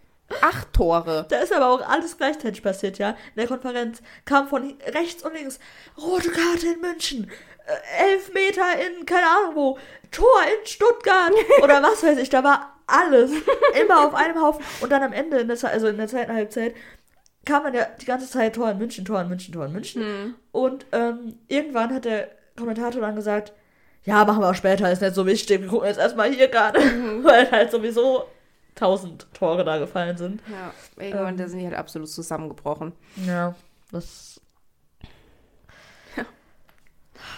[0.41, 1.27] acht Tore.
[1.29, 3.11] Da ist aber auch alles gleichzeitig passiert, ja.
[3.11, 5.59] In der Konferenz kam von rechts und links
[5.97, 7.31] rote Karte in München,
[7.67, 9.79] äh, elf Meter in, keine Ahnung wo,
[10.11, 12.31] Tor in Stuttgart oder was weiß ich.
[12.31, 13.33] Da war alles
[13.81, 14.65] immer auf einem Haufen.
[14.81, 16.75] Und dann am Ende, in der, also in der zweiten Halbzeit,
[17.45, 20.03] kam dann ja die ganze Zeit Tor in München, Tor in München, Tor in München.
[20.03, 20.35] Hm.
[20.53, 23.53] Und ähm, irgendwann hat der Kommentator dann gesagt,
[24.05, 25.63] ja, machen wir auch später, ist nicht so wichtig.
[25.63, 26.79] Wir gucken jetzt erstmal hier gerade,
[27.23, 28.25] weil halt sowieso
[28.77, 30.41] tausend Tore da gefallen sind.
[30.49, 31.37] Ja, irgendwann Ähm.
[31.39, 32.93] da sind die halt absolut zusammengebrochen.
[33.27, 33.55] Ja,
[33.91, 34.41] das.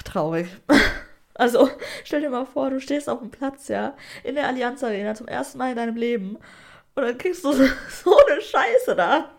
[0.04, 0.48] Traurig.
[1.40, 1.70] Also,
[2.02, 5.28] stell dir mal vor, du stehst auf dem Platz, ja, in der Allianz Arena zum
[5.28, 6.36] ersten Mal in deinem Leben
[6.96, 7.62] und dann kriegst du so,
[8.04, 9.30] so eine Scheiße da.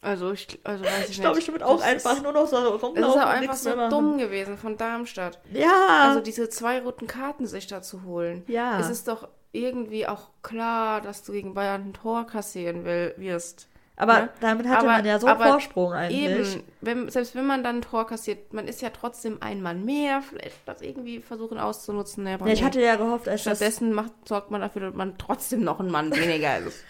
[0.00, 2.48] Also ich, also weiß ich, Ich glaube, ich würde auch Das einfach ist, nur noch
[2.48, 5.38] so Das ist rumlaufen auch einfach so dumm gewesen von Darmstadt.
[5.52, 8.42] Ja, Also diese zwei roten Karten sich da zu holen.
[8.48, 8.80] ja.
[8.80, 13.68] Es ist doch irgendwie auch klar, dass du gegen Bayern ein Tor kassieren will, wirst.
[13.96, 14.28] aber ne?
[14.40, 16.56] damit hatte Aber- man ja so einen Vorsprung eigentlich.
[16.56, 19.84] Eben, wenn, selbst wenn man dann ein Tor kassiert, man ist ja trotzdem ein Mann
[19.84, 22.24] mehr, vielleicht das irgendwie versuchen auszunutzen.
[22.24, 23.40] ne, Ja, ich hatte ja gehofft, als.
[23.42, 26.84] Stattdessen macht, sorgt man dafür, dass man trotzdem noch ein Mann weniger ist.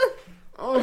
[0.58, 0.80] oh.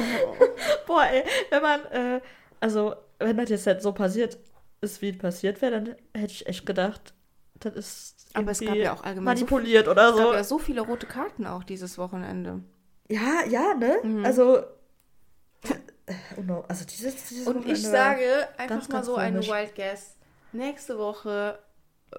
[0.86, 2.22] Boah, ey, wenn man, äh,
[2.60, 4.38] also, wenn das jetzt halt so passiert
[4.82, 7.14] ist, wie es passiert wäre, dann hätte ich echt gedacht,
[7.56, 10.24] das ist Aber es gab ja auch allgemein so, manipuliert oder es so.
[10.24, 12.62] gab ja so viele rote Karten auch dieses Wochenende.
[13.10, 13.98] Ja, ja, ne?
[14.04, 14.26] Mhm.
[14.26, 14.64] Also.
[16.38, 18.26] Oh no, also dieses, dieses Und ich sage
[18.58, 19.40] einfach ganz, mal ganz so eine.
[19.40, 20.18] Wild Guess.
[20.52, 21.58] Nächste Woche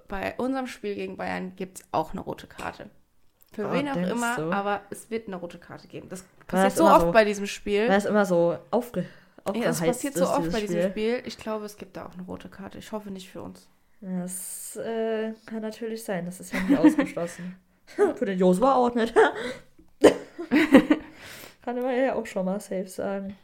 [0.08, 2.88] bei unserem Spiel gegen Bayern gibt es auch eine rote Karte.
[3.52, 4.50] Für Oh, wen auch immer, du?
[4.50, 6.08] aber es wird eine rote Karte geben.
[6.08, 7.86] Das passiert es so oft so- bei diesem Spiel.
[7.88, 11.22] Weil es immer so aufge, Ja, es aufgeheizt passiert so ist, oft bei diesem Spiel.
[11.26, 12.78] Ich glaube, es gibt da auch eine rote Karte.
[12.78, 13.68] Ich hoffe nicht für uns.
[14.04, 17.56] Das äh, kann natürlich sein, das ist ja nicht ausgeschlossen.
[18.16, 19.14] Für den Josua auch nicht.
[21.62, 23.36] kann man ja auch schon mal safe sagen.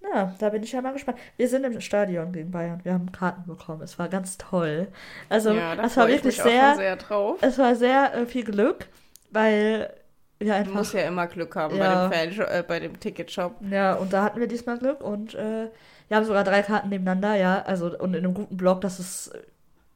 [0.00, 1.18] Na, da bin ich ja mal gespannt.
[1.36, 2.84] Wir sind im Stadion gegen Bayern.
[2.84, 3.82] Wir haben Karten bekommen.
[3.82, 4.88] Es war ganz toll.
[5.28, 7.38] Also, ja, das war wirklich sehr, sehr drauf.
[7.40, 8.86] es war sehr äh, viel Glück,
[9.30, 9.92] weil
[10.38, 12.08] Man einfach muss ja immer Glück haben Ja.
[12.08, 13.54] bei dem, Fan äh, bei dem Ticketshop.
[13.70, 15.68] Ja, und da hatten wir diesmal Glück und äh,
[16.08, 19.32] wir haben sogar drei Karten nebeneinander, ja, also und in einem guten Block, das ist,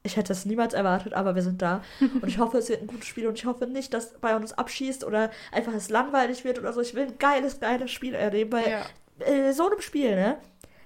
[0.02, 1.82] ich hätte es niemals erwartet, aber wir sind da
[2.22, 4.54] und ich hoffe, es wird ein gutes Spiel und ich hoffe nicht, dass Bayern uns
[4.54, 6.80] abschießt oder einfach es langweilig wird oder so.
[6.80, 8.82] Ich will ein geiles, geiles Spiel erleben, weil Ja.
[9.26, 10.38] äh, so einem Spiel, ne,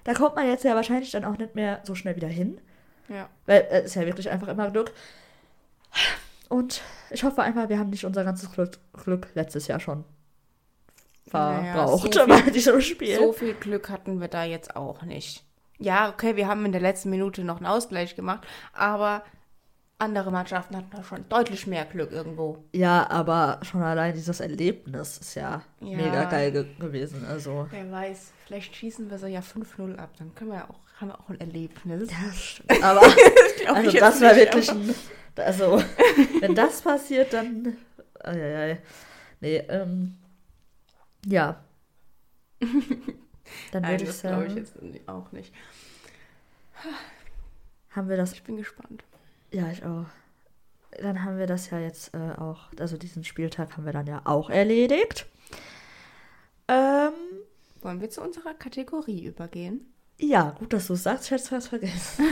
[0.03, 2.59] da kommt man jetzt ja wahrscheinlich dann auch nicht mehr so schnell wieder hin,
[3.07, 3.29] ja.
[3.45, 4.91] weil es ist ja wirklich einfach immer Glück.
[6.49, 10.03] Und ich hoffe einfach, wir haben nicht unser ganzes Glück, Glück letztes Jahr schon
[11.31, 13.15] Naja, verbraucht so viel- bei diesem Spiel.
[13.17, 15.43] So viel Glück hatten wir da jetzt auch nicht.
[15.77, 19.23] Ja, okay, wir haben in der letzten Minute noch einen Ausgleich gemacht, aber
[19.97, 22.63] andere Mannschaften hatten da schon deutlich mehr Glück irgendwo.
[22.73, 25.97] Ja, aber schon allein dieses Erlebnis ist ja, Ja.
[25.97, 27.25] mega geil ge gewesen.
[27.25, 27.67] Also.
[27.71, 31.09] Wer weiß, vielleicht schießen wir so ja 5-0 ab, dann können wir ja auch, haben
[31.09, 32.09] wir auch ein Erlebnis.
[32.11, 32.71] Ja, stimmt.
[32.83, 33.01] Aber
[33.73, 34.95] also das war wirklich ein
[35.37, 35.81] Also,
[36.39, 37.77] wenn das passiert, dann.
[38.19, 38.81] Eieiei.
[39.41, 40.17] Nee, ähm.
[41.25, 41.63] Ja.
[43.71, 45.53] Dann würde ich das glaube ich sagen, jetzt auch nicht.
[47.91, 48.33] haben wir das.
[48.33, 49.03] Ich bin gespannt.
[49.51, 50.05] Ja, ich auch.
[51.01, 52.69] Dann haben wir das ja jetzt äh, auch.
[52.79, 55.27] Also, diesen Spieltag haben wir dann ja auch erledigt.
[56.67, 57.13] Ähm.
[57.81, 59.93] Wollen wir zu unserer Kategorie übergehen?
[60.17, 61.25] Ja, gut, dass du es sagst.
[61.25, 62.25] Ich hätte es fast vergessen.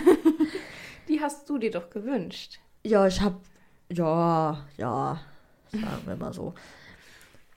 [1.07, 2.59] Die hast du dir doch gewünscht.
[2.85, 3.41] Ja, ich hab.
[3.89, 5.19] Ja, ja.
[5.71, 6.53] Sagen wir mal so.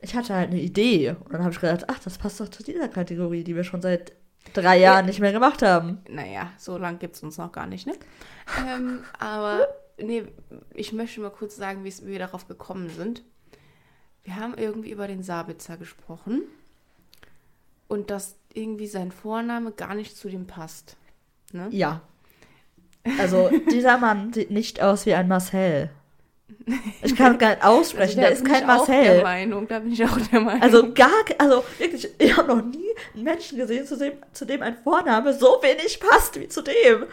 [0.00, 1.16] Ich hatte halt eine Idee.
[1.24, 3.82] Und dann habe ich gedacht, ach, das passt doch zu dieser Kategorie, die wir schon
[3.82, 4.12] seit
[4.52, 5.98] drei Jahren nicht mehr gemacht haben.
[6.08, 7.94] Naja, so lang gibt es uns noch gar nicht, ne?
[8.66, 9.66] ähm, aber,
[9.98, 10.24] nee,
[10.74, 13.22] ich möchte mal kurz sagen, wie wir darauf gekommen sind.
[14.24, 16.42] Wir haben irgendwie über den Sabitzer gesprochen
[17.88, 20.96] und dass irgendwie sein Vorname gar nicht zu dem passt.
[21.52, 21.68] Ne?
[21.70, 22.02] Ja.
[23.18, 25.90] Also, dieser Mann sieht nicht aus wie ein Marcel.
[27.02, 29.22] Ich kann gar nicht aussprechen, der da ist bin kein ich auch der Marcel.
[29.22, 30.62] Meinung, da bin ich auch der Meinung.
[30.62, 34.62] Also gar, also wirklich, ich habe noch nie einen Menschen gesehen, zu dem, zu dem
[34.62, 37.06] ein Vorname so wenig passt wie zu dem.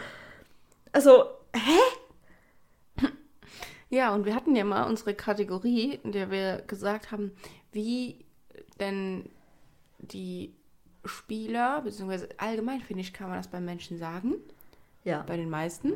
[0.92, 1.26] Also,
[1.56, 3.08] hä?
[3.90, 7.32] Ja, und wir hatten ja mal unsere Kategorie, in der wir gesagt haben,
[7.72, 8.26] wie
[8.80, 9.30] denn
[10.00, 10.56] die
[11.06, 14.36] Spieler, beziehungsweise allgemein finde ich, kann man das bei Menschen sagen,
[15.04, 15.94] Ja, bei den meisten,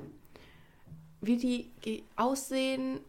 [1.22, 3.00] wie die aussehen,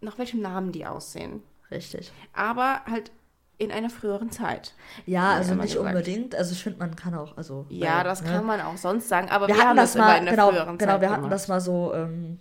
[0.00, 1.42] nach welchem Namen die aussehen.
[1.70, 2.12] richtig.
[2.32, 3.10] Aber halt
[3.56, 4.74] in einer früheren Zeit.
[5.06, 5.86] Ja, also nicht gesagt.
[5.86, 6.34] unbedingt.
[6.34, 7.66] Also ich finde, man kann auch, also.
[7.68, 8.30] Ja, weil, das ne?
[8.30, 10.50] kann man auch sonst sagen, aber Wir wir, hatten das das mal, in der genau,
[10.50, 11.32] früheren genau, Zeit wir hatten gemacht.
[11.32, 12.40] das mal so ähm,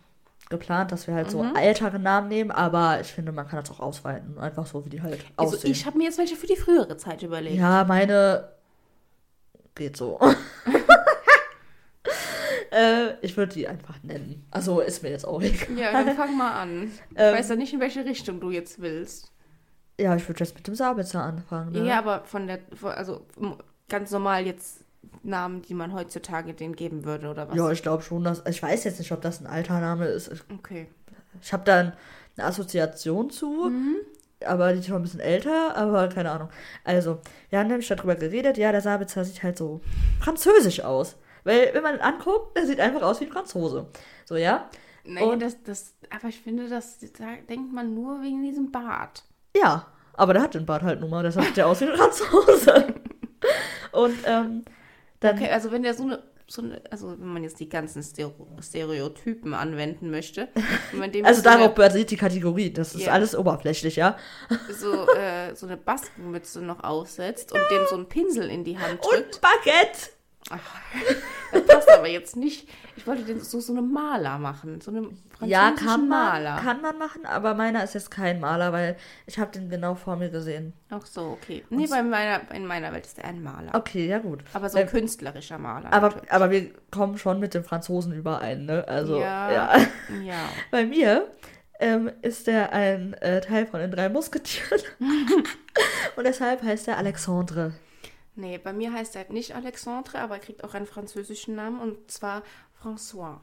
[0.49, 1.55] geplant, dass wir halt so Mhm.
[1.55, 4.39] ältere Namen nehmen, aber ich finde, man kann das auch ausweiten.
[4.39, 5.71] Einfach so, wie die halt Also aussehen.
[5.71, 7.57] ich habe mir jetzt welche für die frühere Zeit überlegt.
[7.57, 8.49] Ja, meine
[9.75, 10.19] geht so.
[12.73, 14.45] äh, ich würde die einfach nennen.
[14.51, 15.77] Also ist mir jetzt auch egal.
[15.77, 16.91] Ja, dann fang mal an.
[17.11, 19.31] Ich Ähm, weiß ja nicht, in welche Richtung du jetzt willst.
[19.99, 21.71] Ja, ich würde jetzt mit dem Sabitzer anfangen.
[21.71, 21.85] Ne?
[21.87, 23.25] Ja, aber von der, von- also
[23.89, 24.83] ganz normal jetzt
[25.21, 27.55] Namen, die man heutzutage denen geben würde, oder was?
[27.55, 28.41] Ja, ich glaube schon, dass.
[28.47, 30.31] Ich weiß jetzt nicht, ob das ein alter Name ist.
[30.31, 30.87] Ich, Okay.
[31.41, 31.93] ich habe da ein-
[32.37, 33.97] eine Assoziation zu, Mhm.
[34.45, 36.49] aber die ist schon ein bisschen älter, aber keine Ahnung.
[36.83, 39.81] Also, wir haben nämlich darüber geredet, ja, der Sabitzer sieht halt so
[40.21, 41.15] französisch aus.
[41.43, 43.87] Weil, wenn man ihn anguckt, der sieht einfach aus wie ein Franzose.
[44.25, 44.69] So, ja?
[45.05, 49.23] Nein, Und- das, das, aber ich finde, das da denkt man nur wegen diesem Bart.
[49.55, 51.95] Ja, aber der hat den Bart halt nun mal, deshalb sieht der aus wie ein
[51.97, 52.93] Franzose.
[53.91, 54.63] Und, ähm,
[55.19, 55.35] dann.
[55.37, 58.33] Okay, also wenn der so eine, so eine, also wenn man jetzt die ganzen Stereo
[58.61, 60.47] Stereotypen anwenden möchte,
[60.91, 62.71] wenn man dem Also darauf basiert die Kategorie.
[62.71, 63.11] Das ist Ja.
[63.13, 64.17] alles oberflächlich, ja.
[64.71, 68.99] so, äh, so eine Baskenmütze noch aufsetzt und dem so einen Pinsel in die Hand
[69.03, 69.35] drückt.
[69.35, 70.09] Und Baguette.
[70.49, 70.59] Ach,
[71.51, 72.67] das passt aber jetzt nicht.
[72.95, 74.81] Ich wollte den so, so eine Maler machen.
[74.81, 76.61] So eine französischen Ja, kann man, Maler.
[76.61, 80.15] kann man machen, aber meiner ist jetzt kein Maler, weil ich habe den genau vor
[80.15, 80.73] mir gesehen.
[80.89, 81.63] Ach so, okay.
[81.69, 83.71] Nee, bei meiner, in meiner Welt ist er ein Maler.
[83.73, 84.43] Okay, ja gut.
[84.53, 85.91] Aber so ein Weil- künstlerischer Maler.
[85.93, 86.31] aber, natürlich.
[86.31, 88.85] aber wir kommen schon mit den Franzosen überein, ne?
[88.87, 89.51] Also, ja.
[89.51, 89.77] Ja.
[90.23, 90.49] ja.
[90.71, 91.31] Bei mir
[91.79, 94.81] ähm, ist er ein äh, Teil von den drei Musketieren.
[96.15, 97.73] Und deshalb heißt er Alexandre.
[98.35, 102.09] Nee, bei mir heißt er nicht Alexandre, aber er kriegt auch einen französischen Namen und
[102.09, 102.43] zwar
[102.81, 103.37] François.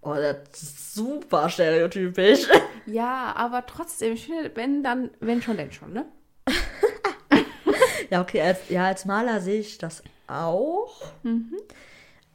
[0.00, 2.46] Oh, das ist super stereotypisch.
[2.88, 6.06] Ja, aber trotzdem, ich finde, wenn dann, wenn schon, denn schon, ne?
[8.10, 11.02] Ja, okay, als, ja, als Maler sehe ich das auch.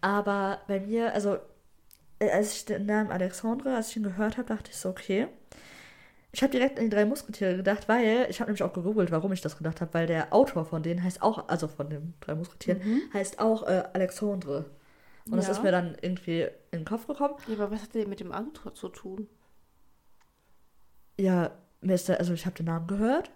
[0.02, 1.38] Aber bei mir, also,
[2.20, 5.28] äh, als ich den Namen Alexandre, als ich ihn gehört habe, dachte ich so, okay.
[6.34, 9.34] Ich habe direkt an die drei Musketiere gedacht, weil, ich habe nämlich auch gegoogelt, warum
[9.34, 12.36] ich das gedacht habe, weil der Autor von denen heißt auch, also von den drei
[12.36, 12.82] Musketieren,
[13.14, 14.66] heißt auch äh, Alexandre.
[15.30, 15.52] Und das Ja.
[15.54, 17.36] ist mir dann irgendwie in den Kopf gekommen.
[17.48, 19.28] Ja, aber was hat der mit dem Autor zu tun?
[21.20, 23.32] Ja, mir ist der, also ich habe den Namen gehört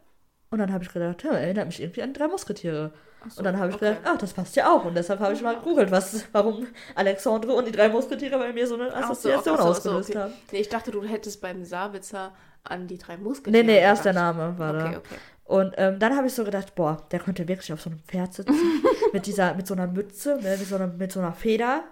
[0.50, 2.94] und dann habe ich gedacht, ja, erinnert mich irgendwie an die drei Musketiere.
[3.26, 3.96] Ach so, Und dann habe ich okay.
[3.96, 4.86] gedacht, ah, das passt ja auch.
[4.86, 8.68] Und deshalb habe ich mal gegoogelt, was, warum Alexandre und die drei Musketiere bei mir
[8.68, 10.20] so eine Ach so, Assoziation ach so, ach so, ausgelöst okay.
[10.20, 10.34] haben.
[10.52, 12.34] Nee, ich dachte, du hättest beim Sabitzer
[12.66, 14.14] an die drei Nee, Musketiere nee, erst der.
[14.14, 14.98] Name war Okay, da.
[14.98, 15.16] okay.
[15.46, 18.34] Und ähm, dann habe ich so gedacht, boah, der könnte wirklich auf so einem Pferd
[18.34, 18.56] sitzen.
[19.14, 21.84] mit dieser, mit so einer Mütze, ne, mit, so einer, mit so einer Feder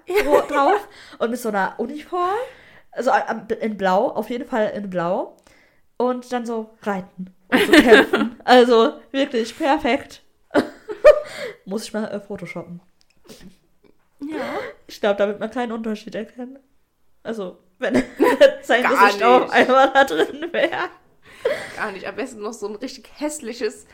[0.50, 0.88] drauf
[1.20, 2.32] und mit so einer Uniform.
[2.92, 5.38] Also äh, in Blau, auf jeden Fall in Blau.
[5.98, 8.40] Und dann so reiten und so kämpfen.
[8.44, 10.24] Also wirklich perfekt.
[11.66, 12.82] Muss ich mal äh, photoshoppen.
[14.20, 14.60] Ja.
[14.88, 16.60] Ich glaube, damit man keinen Unterschied erkennt.
[17.24, 17.96] Also, wenn
[18.63, 19.52] sein Gar Gesicht nicht.
[19.52, 20.89] einmal da drin wäre.
[21.76, 22.08] Gar nicht.
[22.08, 23.86] Am besten noch so ein richtig hässliches,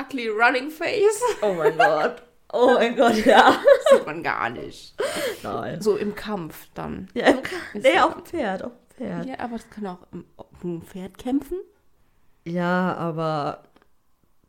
[0.00, 1.20] ugly running face.
[1.42, 2.22] Oh mein Gott.
[2.54, 3.56] Oh mein Gott, ja.
[3.64, 4.94] Das sieht man gar nicht.
[5.42, 5.80] Nein.
[5.80, 7.08] So im Kampf dann.
[7.14, 8.62] Ja, im Ka- nee, auf dem Pferd.
[8.64, 9.26] Auf dem Pferd.
[9.26, 10.24] Ja, aber das kann auch um,
[10.62, 11.58] um ein Pferd kämpfen.
[12.44, 13.62] Ja, aber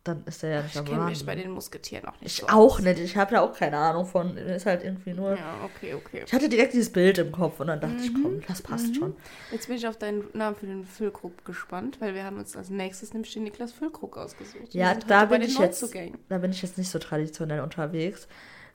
[0.03, 2.37] dann ist er ja nicht Ich am kenne mich bei den Musketieren auch nicht Ich
[2.41, 2.81] so auch aus.
[2.81, 2.99] nicht.
[2.99, 4.35] Ich habe da auch keine Ahnung von.
[4.37, 5.37] Ist halt irgendwie nur.
[5.37, 6.23] Ja, okay, okay.
[6.25, 8.21] Ich hatte direkt dieses Bild im Kopf und dann dachte ich, Mhm.
[8.21, 9.15] komm, das passt schon.
[9.51, 12.69] Jetzt bin ich auf deinen Namen für den Füllkrug gespannt, weil wir haben uns als
[12.69, 14.73] nächstes nämlich den Niklas Füllkrug ausgesucht.
[14.73, 15.95] Ja, da bin ich jetzt,
[16.29, 18.27] da bin ich jetzt nicht so traditionell unterwegs.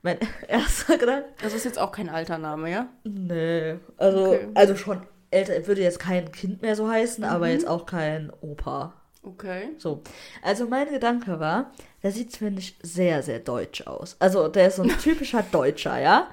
[0.03, 2.89] Mein erster Gedanke, Das ist jetzt auch kein alter Name, ja?
[3.05, 4.49] nee, also, Okay.
[4.55, 7.53] also schon älter, würde jetzt kein Kind mehr so heißen, aber Mhm.
[7.53, 8.95] jetzt auch kein Opa.
[9.23, 9.71] Okay.
[9.79, 10.03] So,
[10.43, 14.17] also mein Gedanke war, der sieht, finde ich, sehr, sehr deutsch aus.
[14.19, 16.29] Also der ist so ein typischer Deutscher, ja?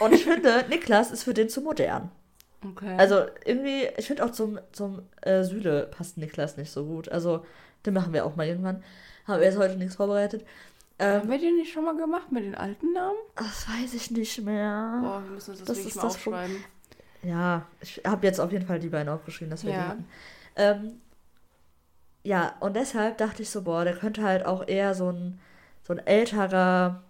[0.00, 2.10] Und ich finde, Niklas ist für den zu modern.
[2.66, 2.94] Okay.
[2.98, 7.08] Also irgendwie, ich finde auch zum, zum äh, Süle passt Niklas nicht so gut.
[7.10, 7.44] Also
[7.86, 8.82] den machen wir auch mal irgendwann.
[9.26, 10.44] Haben wir jetzt heute nichts vorbereitet.
[10.98, 13.16] Ähm, haben wir den nicht schon mal gemacht mit den alten Namen?
[13.36, 14.98] das weiß ich nicht mehr.
[15.02, 16.56] Boah, wir müssen uns das, Das wirklich ist mal aufschreiben.
[17.22, 19.88] Ja, ich habe jetzt auf jeden Fall die beiden aufgeschrieben, dass wir die Ja.
[19.88, 20.08] hatten.
[20.56, 21.00] Ähm,
[22.22, 25.40] ja, und deshalb dachte ich so, boah, der könnte halt auch eher so ein,
[25.82, 27.02] so ein älterer,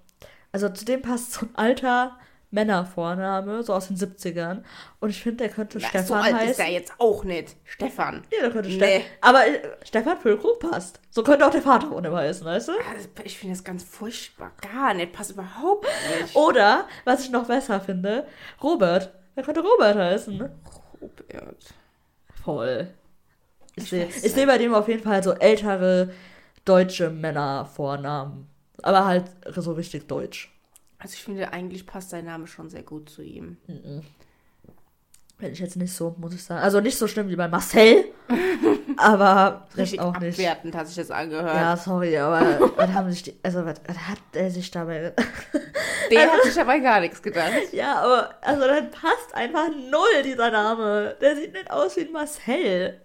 [0.52, 2.16] also zu dem passt so ein alter
[2.52, 4.64] Männervorname, so aus den 70ern.
[4.98, 6.50] Und ich finde, der könnte Na, Stefan so alt heißen.
[6.50, 7.54] ist er jetzt auch nicht.
[7.64, 8.24] Stefan.
[8.32, 8.74] Ja, der könnte Nee.
[8.76, 9.02] Stefan.
[9.20, 10.98] Aber äh, Stefan Füllkrug passt.
[11.10, 12.72] So könnte auch der Vater von ihm heißen, weißt du?
[12.94, 14.50] Das- Ich finde das ganz furchtbar.
[14.62, 15.12] Gar nicht.
[15.12, 15.86] Passt überhaupt
[16.20, 16.34] nicht.
[16.34, 18.26] Oder, was ich noch besser finde,
[18.62, 19.12] Robert.
[19.36, 20.40] Der könnte Robert heißen.
[21.00, 21.64] Robert.
[22.44, 22.88] Voll.
[23.82, 26.10] Ich sehe seh bei dem auf jeden Fall so ältere
[26.64, 28.46] deutsche Männervornamen.
[28.82, 29.24] Aber halt
[29.56, 30.52] so richtig deutsch.
[30.98, 33.56] Also ich finde, eigentlich passt sein Name schon sehr gut zu ihm.
[33.66, 36.60] Bin ich jetzt nicht so, muss ich sagen.
[36.60, 38.04] Also nicht so schlimm wie bei Marcel.
[38.98, 40.38] aber Richtig auch nicht.
[40.38, 41.54] abwertend hat sich das angehört.
[41.54, 42.40] Ja, sorry, aber
[42.76, 43.36] was haben sich die.
[43.42, 45.14] Also, was, was hat er sich dabei.
[46.10, 47.52] Der hat sich dabei gar nichts gedacht.
[47.72, 51.16] Ja, aber also dann passt einfach null dieser Name.
[51.20, 53.00] Der sieht nicht aus wie ein Marcel.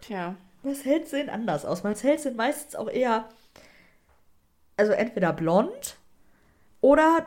[0.00, 0.34] Tja.
[0.62, 1.82] Marcells sehen anders aus.
[1.82, 3.28] Marcells sind meistens auch eher,
[4.76, 5.96] also entweder blond
[6.80, 7.26] oder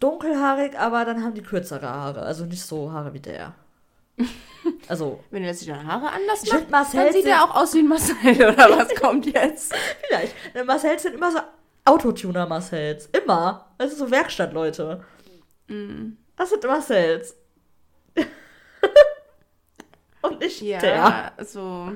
[0.00, 2.22] dunkelhaarig, aber dann haben die kürzere Haare.
[2.22, 3.54] Also nicht so Haare wie der.
[4.86, 7.80] Also, Wenn er sich seine Haare anders macht, Marcel dann sieht er auch aus wie
[7.80, 8.14] ein Marcel,
[8.52, 9.74] oder was kommt jetzt?
[10.06, 10.34] vielleicht.
[10.66, 11.38] Marcells sind immer so
[11.84, 13.06] Autotuner Marcells.
[13.06, 13.66] Immer.
[13.78, 15.02] Also so Werkstattleute.
[16.36, 17.36] Das sind Marcells.
[20.22, 21.38] Und nicht Ja, der.
[21.38, 21.92] also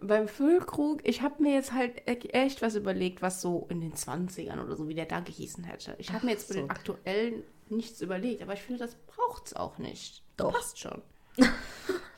[0.00, 3.94] beim Füllkrug, ich habe mir jetzt halt e- echt was überlegt, was so in den
[3.94, 5.96] 20ern oder so, wie der da gehießen hätte.
[5.98, 6.60] Ich habe mir jetzt bei so.
[6.60, 10.22] den aktuellen nichts überlegt, aber ich finde, das braucht's auch nicht.
[10.36, 10.52] Doch.
[10.52, 11.02] Passt schon.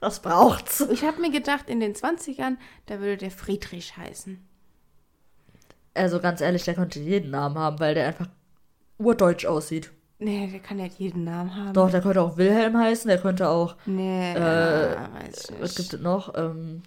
[0.01, 0.81] Das braucht's.
[0.91, 4.43] Ich habe mir gedacht, in den 20ern, da würde der Friedrich heißen.
[5.93, 8.29] Also ganz ehrlich, der könnte jeden Namen haben, weil der einfach
[8.97, 9.91] urdeutsch aussieht.
[10.21, 11.73] Nee, der kann ja jeden Namen haben.
[11.73, 15.95] Doch, der könnte auch Wilhelm heißen, der könnte auch, Nee, Äh, weiß ich was gibt
[15.95, 16.35] es noch?
[16.37, 16.83] Ähm,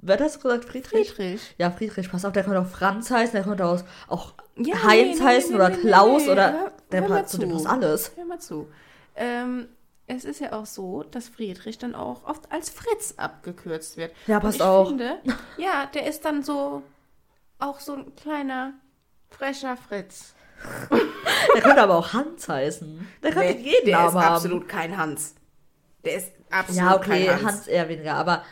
[0.00, 0.64] wer hat das gesagt?
[0.64, 1.12] Friedrich?
[1.12, 1.54] Friedrich.
[1.58, 5.18] Ja, Friedrich, pass auf, der könnte auch Franz heißen, der könnte auch, auch Ja, Heinz
[5.18, 7.66] nee, heißen nee, oder nee, Klaus nee, oder hör- der hör passt zu dem passt
[7.66, 8.12] alles.
[8.16, 8.68] Hör mal zu.
[9.16, 9.68] Ähm,
[10.06, 14.12] es ist ja auch so, dass Friedrich dann auch oft als Fritz abgekürzt wird.
[14.26, 14.88] Ja, passt auch.
[14.88, 15.18] Finde,
[15.58, 16.82] ja, der ist dann so
[17.58, 18.72] auch so ein kleiner,
[19.28, 20.34] frecher Fritz.
[21.54, 23.06] Der könnte aber auch Hans heißen.
[23.22, 24.34] Der könnte Nee, jeden der Namen ist haben.
[24.34, 25.34] absolut kein Hans.
[26.04, 27.44] Der ist absolut ja, okay, kein Hans.
[27.44, 27.66] Hans.
[27.66, 28.44] eher weniger, aber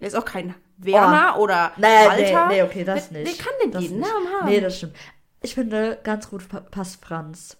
[0.00, 2.46] Der ist auch kein Werner oder nee, nee, Walter.
[2.48, 3.26] nee, okay, das nicht.
[3.38, 4.08] Wer kann denn das jeden nicht.
[4.12, 4.48] Namen haben?
[4.48, 4.96] Nee, das stimmt.
[5.42, 7.56] Ich finde, ganz gut pa- passt Franz.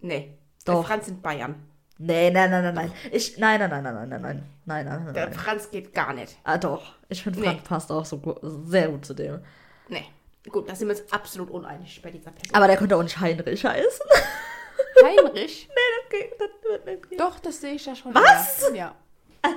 [0.00, 0.34] nee.
[0.64, 0.74] Doch.
[0.74, 1.54] Der Franz in Bayern.
[1.96, 2.92] Nee, nein, nein, nein, nein.
[3.10, 5.32] Ich, nein, nein, nein, nein, nein, nein, nein, nein, nein, nein, Der.
[5.32, 6.36] Franz geht gar nicht.
[6.44, 6.92] Ah, doch.
[7.08, 7.46] Ich finde, Nee.
[7.46, 9.40] Franz passt auch so gut, sehr gut zu dem.
[9.88, 10.04] Nee.
[10.50, 12.54] Gut, da sind wir uns absolut uneinig bei dieser Person.
[12.54, 14.06] Aber der könnte auch nicht Heinrich heißen.
[15.04, 15.68] Heinrich?
[16.10, 17.18] Okay, das wird nicht gehen.
[17.18, 18.14] Doch, das sehe ich ja schon.
[18.14, 18.62] Was?
[18.72, 18.74] wieder.
[18.76, 18.94] Ja.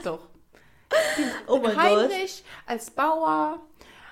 [0.04, 0.28] Doch.
[1.48, 1.78] Oh mein Gott.
[1.78, 3.62] Heinrich als Bauer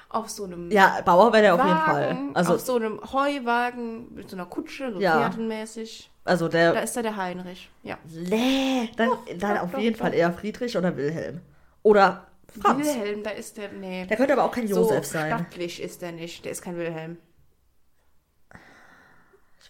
[0.07, 2.17] auf so einem Ja, Bauer wäre der auf jeden Fall.
[2.33, 5.19] Also, auf so einem Heuwagen mit so einer Kutsche, so Ja.
[5.19, 6.09] pferdenmäßig.
[6.23, 6.83] also Da der.
[6.83, 7.69] ist da der Heinrich.
[7.83, 7.97] Ja.
[8.05, 10.05] Nee, dann, dann doch, auf doch, jeden doch.
[10.05, 11.41] Fall eher Friedrich oder Wilhelm.
[11.83, 12.25] Oder
[12.61, 12.85] Franz.
[12.85, 13.71] Wilhelm, da ist der.
[13.71, 14.05] Nee.
[14.05, 15.27] Der könnte aber auch kein so Josef sein.
[15.27, 16.45] stattlich ist der nicht.
[16.45, 17.17] Der ist kein Wilhelm.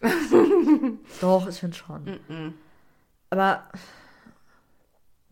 [1.22, 2.54] Doch, ich finde schon.
[3.30, 3.70] Aber.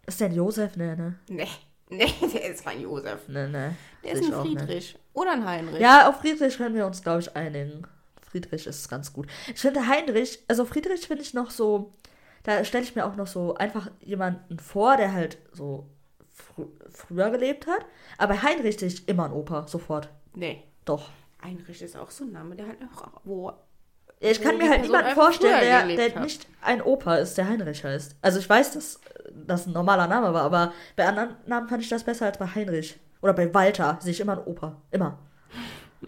[0.06, 0.76] Ist der ein Josef?
[0.76, 1.16] Nee, ne?
[1.30, 1.48] Nee.
[1.90, 3.28] Nee, der ist kein Josef.
[3.28, 3.70] Nee, nee.
[4.04, 4.36] Der ist ein ich.
[4.36, 5.00] Friedrich.
[5.14, 5.80] Oder ein Heinrich.
[5.80, 7.88] Ja, auf Friedrich können wir uns, glaube ich, einigen.
[8.22, 9.28] Friedrich ist ganz gut.
[9.48, 11.92] Ich finde Heinrich, also Friedrich finde ich noch so,
[12.44, 15.88] da stelle ich mir auch noch so einfach jemanden vor, der halt so
[16.38, 17.86] fr früher gelebt hat.
[18.18, 20.10] Aber Heinrich sehe ich immer ein Opa, sofort.
[20.34, 20.64] Nee.
[20.86, 21.10] Doch.
[21.44, 23.54] Heinrich ist auch so ein Name, der halt auch wo
[24.20, 28.16] ich kann mir halt niemanden vorstellen, der, der nicht ein Opa ist, der Heinrich heißt.
[28.22, 29.00] Also ich weiß, dass
[29.32, 32.48] das ein normaler Name war, aber bei anderen Namen fand ich das besser als bei
[32.48, 33.00] Heinrich.
[33.22, 34.82] Oder bei Walter sehe ich immer einen Opa.
[34.90, 35.20] Immer.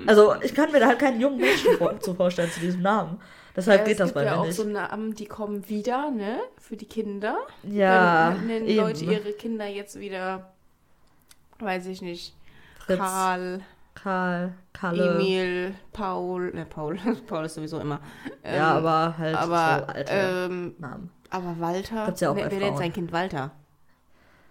[0.07, 3.21] Also ich kann mir da halt keinen jungen Menschen zu vorstellen zu diesem Namen.
[3.59, 4.55] Deshalb Ja, geht es das gibt bei ja mir auch nicht.
[4.55, 6.39] so Namen, die kommen wieder, ne?
[6.57, 7.37] Für die Kinder.
[7.63, 8.77] ja, Dann nennen eben.
[8.79, 10.53] Leute ihre Kinder jetzt wieder,
[11.59, 12.35] weiß ich nicht,
[12.79, 13.61] Fritz, Karl,
[13.95, 15.15] Karl, Kalle.
[15.15, 16.97] Emil, Paul, ne, Paul,
[17.27, 17.99] Paul ist sowieso immer.
[18.43, 21.11] Ähm, ja, aber halt aber, so alte ähm, Namen.
[21.29, 23.51] aber Walter, Gibt's ja auch wer, bei wer nennt sein Kind Walter?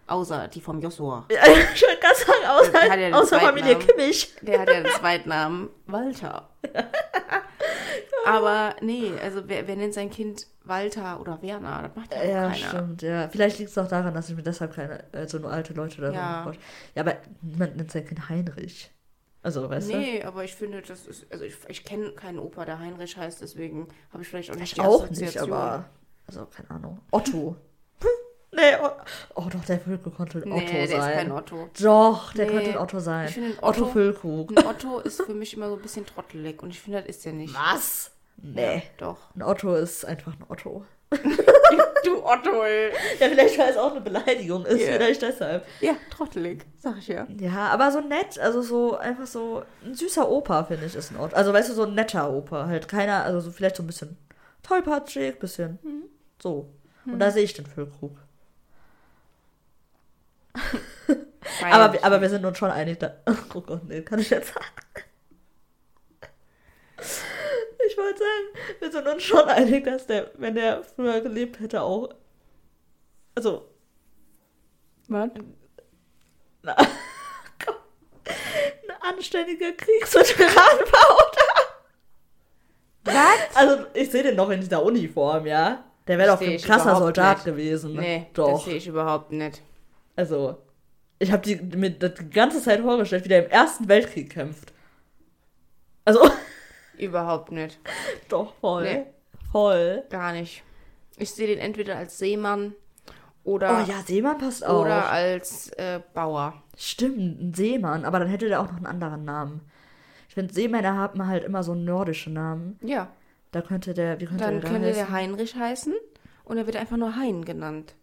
[0.09, 1.27] Außer die vom Joshua.
[1.31, 1.43] Ja,
[1.75, 3.79] ich wollte gerade sagen, außer, ja außer Familie.
[3.79, 4.35] Kimmich.
[4.41, 6.49] Der hat ja den Zweitnamen Walter.
[8.27, 11.83] Aber nee, also wer, wer nennt sein Kind Walter oder Werner?
[11.83, 12.55] Das macht ja, Ja, keiner.
[12.55, 13.29] stimmt, ja.
[13.29, 16.11] Vielleicht liegt es auch daran, dass ich mir deshalb keine, also nur alte Leute da
[16.13, 16.53] Ja.
[16.95, 18.91] Ja, aber niemand nennt sein Kind Heinrich.
[19.43, 22.79] Also, weißt Nee, aber ich finde, das ist, also ich, ich kenne keinen Opa, der
[22.81, 24.61] Heinrich heißt, deswegen habe ich vielleicht auch du?
[24.61, 25.85] nicht Ich die auch nicht, aber,
[26.27, 26.99] also, keine Ahnung.
[27.11, 27.57] Otto.
[28.59, 28.91] Nee, oh,
[29.37, 31.13] oh doch, der Völko konnte ein Nee, Otto der ist sein.
[31.15, 31.69] kein Otto.
[31.81, 33.29] Doch, der Nee, könnte ein Otto sein.
[33.29, 34.59] ich finde Otto, Otto- Füllkrug.
[34.59, 37.25] Ein Otto ist für mich immer so ein bisschen trottelig und ich finde, das ist
[37.25, 37.55] der nicht.
[37.55, 38.11] Was?
[38.37, 38.77] Nee.
[38.77, 39.19] Ja, doch.
[39.35, 40.85] Ein Otto ist einfach ein Otto.
[42.05, 42.91] Du Otto, ey.
[43.19, 44.93] Ja, vielleicht weil es auch eine Beleidigung ist, Ja.
[44.93, 45.67] vielleicht deshalb.
[45.81, 47.27] Ja, trottelig, sag ich ja.
[47.39, 51.17] Ja, aber so nett, also so einfach so ein süßer Opa, finde ich, ist ein
[51.19, 51.35] Ort.
[51.35, 52.67] Also weißt du, so ein netter Opa.
[52.67, 54.17] Halt keiner, also so vielleicht so ein bisschen
[54.63, 55.79] tollpatschig, bisschen
[56.41, 56.69] so.
[57.05, 58.17] Und da sehe ich den Füllkrug.
[61.71, 63.15] Aber, wir- aber wir sind uns schon einig, da.
[63.55, 64.67] Oh Gott, nee, kann ich jetzt sagen.
[67.87, 71.81] Ich wollte sagen, wir sind uns schon einig, dass der, wenn der früher gelebt hätte,
[71.83, 72.09] auch.
[73.35, 73.69] Also,
[75.09, 75.31] Was?
[76.63, 76.77] na,
[77.65, 77.75] komm,
[78.27, 81.65] ein anständiger Kriegsveteran war, oder?
[83.05, 83.57] Was?
[83.57, 85.85] Also, ich sehe den noch in dieser Uniform, ja?
[86.09, 87.45] Der wäre doch ein krasser Soldat nicht.
[87.47, 87.95] gewesen.
[87.95, 88.65] Nee, das doch.
[88.65, 89.63] sehe ich überhaupt nicht.
[90.19, 90.59] Also,
[91.21, 94.73] ich habe mir das die ganze Zeit vorgestellt, wie der im Ersten Weltkrieg kämpft.
[96.05, 96.21] Also,
[96.99, 97.79] Überhaupt nicht.
[98.29, 98.83] doch, voll.
[98.83, 99.07] Nee.
[99.53, 100.03] Voll.
[100.11, 100.65] Gar nicht.
[101.19, 102.75] Ich sehe den entweder als Seemann
[103.45, 104.81] oder, Oh ja, Seemann passt auch.
[104.83, 106.61] oder als äh, Bauer.
[106.77, 109.61] Stimmt, ein Seemann, aber dann hätte der auch noch einen anderen Namen.
[110.29, 112.77] Ich finde, Seemänner haben halt immer so nordische Namen.
[112.83, 113.09] Ja,
[113.53, 115.05] Da könnte der, wie könnte dann der da könnte heißen?
[115.07, 115.95] der Heinrich heißen
[116.45, 117.95] und er wird einfach nur Hein genannt.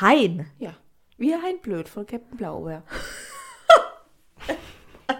[0.00, 0.46] Hein.
[0.58, 0.74] Ja.
[1.16, 2.82] Wie Hein Blöd von Captain Blaubeer.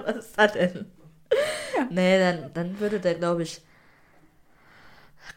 [0.05, 0.91] Was ist das denn?
[1.91, 3.61] Nee, dann, dann würde der, glaube ich.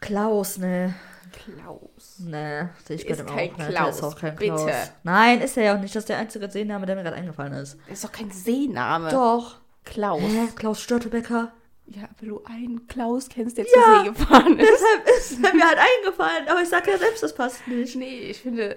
[0.00, 0.94] Klaus, ne.
[1.32, 2.18] Klaus.
[2.20, 3.56] Ne, ich bei Ist kein.
[3.56, 4.54] Der Klaus, ist auch kein bitte.
[4.54, 4.70] Klaus.
[5.02, 5.94] Nein, ist er ja auch nicht.
[5.94, 7.78] Das ist der einzige Seename, der mir gerade eingefallen ist.
[7.86, 9.10] Das ist doch kein Seename.
[9.10, 9.56] Doch.
[9.84, 10.20] Klaus.
[10.22, 10.48] Hä?
[10.56, 11.52] Klaus Störtebecker.
[11.86, 13.70] Ja, weil du einen Klaus kennst, der Ja.
[13.72, 14.68] zur See gefahren ist.
[14.70, 16.48] Deshalb ist er mir halt eingefallen.
[16.48, 17.96] Aber ich sag ja selbst, das passt nicht.
[17.96, 18.76] Nee, ich finde,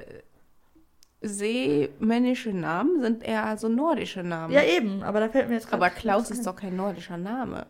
[1.21, 4.53] seemännische Namen sind eher so nordische Namen.
[4.53, 5.03] Ja, eben.
[5.03, 5.83] Aber da fällt mir jetzt gerade.
[5.85, 7.65] Aber Klaus ist doch kein nordischer Name.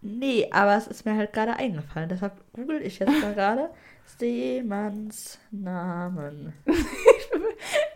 [0.00, 2.08] Nee, aber es ist mir halt gerade eingefallen.
[2.08, 3.70] Deshalb google ich jetzt mal gerade
[4.18, 6.52] Seemannsnamen.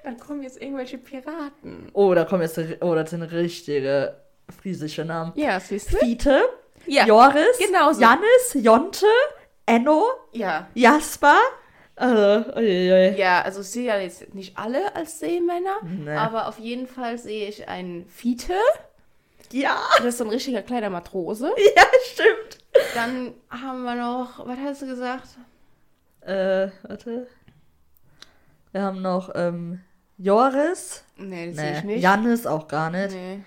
[0.05, 1.89] Dann kommen jetzt irgendwelche Piraten.
[1.93, 2.59] Oh, da kommen jetzt.
[2.81, 4.17] Oh, das sind richtige
[4.61, 5.33] friesische Namen.
[5.35, 5.97] Ja, siehst du?
[5.99, 6.43] Fiete,
[6.87, 7.05] Ja.
[7.07, 8.01] Joris, genau so.
[8.01, 9.07] Jannis, Jonte,
[9.67, 10.69] Enno, Ja.
[10.75, 11.35] Jasper.
[11.99, 13.17] Also, uiuiui.
[13.19, 16.11] Ja, also ich sehe ja jetzt nicht alle als Seemänner, Nee.
[16.15, 18.53] aber auf jeden Fall sehe ich einen Fiete.
[19.53, 21.47] Ja, Das ist so ein richtiger kleiner Matrose.
[21.77, 21.83] ja,
[22.13, 22.59] stimmt.
[22.95, 25.29] Dann haben wir noch, was hast du gesagt?
[26.21, 27.29] Äh, warte.
[28.73, 29.81] Wir haben noch ähm,
[30.19, 31.05] Joris.
[31.17, 32.03] Nee, das sehe ich Nee, nicht.
[32.03, 33.13] Jannis auch gar nicht.
[33.15, 33.41] Nee,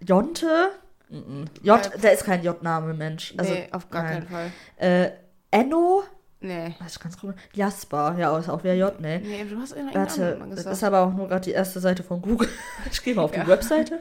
[0.00, 0.70] Jonte.
[1.10, 1.46] Mhm.
[1.62, 3.34] J, Äh, der ist kein J-Name, Mensch.
[3.36, 4.12] Also, nee, auf gar nein.
[4.12, 4.50] keinen Fall.
[4.76, 5.10] Äh,
[5.50, 6.04] Enno.
[6.42, 6.74] Nee.
[6.80, 7.34] Was ist ganz cool.
[7.52, 8.16] Jasper.
[8.18, 9.20] Ja, ist auch wieder J, ne?
[9.20, 10.76] Nee, du hast irgendeinen Warte, das gesagt.
[10.76, 12.48] ist aber auch nur gerade die erste Seite von Google.
[12.90, 13.44] Ich gehe mal auf Ja.
[13.44, 14.00] die Webseite.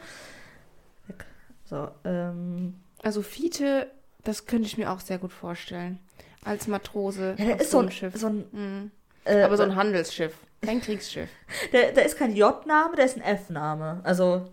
[1.66, 2.76] So, ähm.
[3.04, 3.92] Also Fiete,
[4.24, 6.00] das könnte ich mir auch sehr gut vorstellen.
[6.44, 8.16] Als Matrose Ja, der ist so ein, Schiff.
[8.16, 8.92] so ein Mhm.
[9.26, 11.30] äh, Aber so ein Handelsschiff, kein Kriegsschiff.
[11.74, 14.00] der, der ist kein J-Name, der ist ein F-Name.
[14.04, 14.46] Also,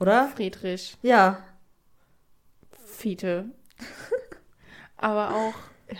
[0.00, 0.28] oder?
[0.34, 1.42] Friedrich, Ja.
[2.86, 3.44] Fiete.
[4.96, 5.54] Aber auch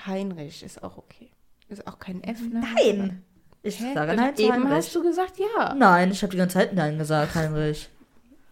[0.07, 1.31] Heinrich ist auch okay.
[1.69, 2.61] Ist auch kein F, ne?
[2.77, 3.25] Nein!
[3.63, 3.93] Ich Hä?
[3.95, 4.71] sage nein zu Eben Heinrich.
[4.73, 5.75] hast du gesagt ja.
[5.75, 7.89] Nein, ich habe die ganze Zeit Nein gesagt, Heinrich.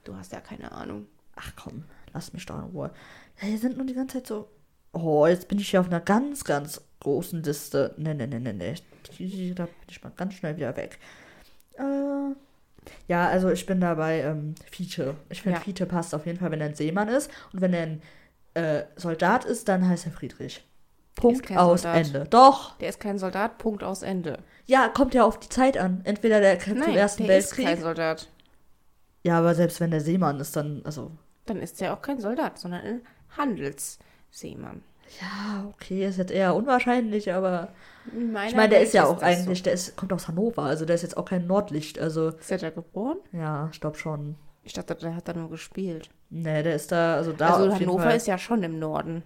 [0.05, 1.07] Du hast ja keine Ahnung.
[1.37, 2.91] Ach komm, lass mich doch in Ruhe.
[3.37, 4.49] Hier sind nur die ganze Zeit so.
[4.93, 7.95] Oh, jetzt bin ich hier auf einer ganz, ganz großen Liste.
[7.99, 8.75] Ne, ne, ne, ne, ne.
[9.55, 10.99] Da bin ich mal ganz schnell wieder weg.
[11.79, 12.35] Äh,
[13.09, 15.15] ja, also ich bin dabei ähm, Fiete.
[15.29, 15.65] Ich finde, Ja.
[15.65, 17.31] Fiete passt auf jeden Fall, wenn er ein Seemann ist.
[17.53, 18.03] Und wenn er ein
[18.55, 20.65] äh, Soldat ist, dann heißt er Friedrich.
[21.17, 22.07] Punkt aus Soldat.
[22.07, 22.25] Ende.
[22.31, 22.77] Doch.
[22.79, 24.39] Der ist kein Soldat, Punkt aus Ende.
[24.67, 26.03] Ja, kommt ja auf die Zeit an.
[26.05, 27.67] Entweder der kämpft Nein, im Ersten der ist Weltkrieg.
[27.67, 28.29] kein Soldat.
[29.25, 31.11] Ja, aber selbst wenn der Seemann ist, dann, also.
[31.47, 33.01] Dann ist der auch kein Soldat, sondern ein
[33.37, 34.83] Handelsseemann.
[35.21, 37.69] Ja, okay, ist jetzt eher unwahrscheinlich, aber.
[38.13, 39.65] In meiner Ich meine, der Welt ist ja auch eigentlich, So.
[39.65, 42.29] der ist, kommt aus Hannover, also der ist jetzt auch kein Nordlicht, also.
[42.29, 43.19] Ist der da geboren?
[43.33, 44.37] Ja, ich glaube schon.
[44.65, 46.11] Ich dachte, der hat da nur gespielt.
[46.29, 47.55] Nee, der ist da, also da.
[47.55, 49.23] also Hannover ist ja schon im Norden.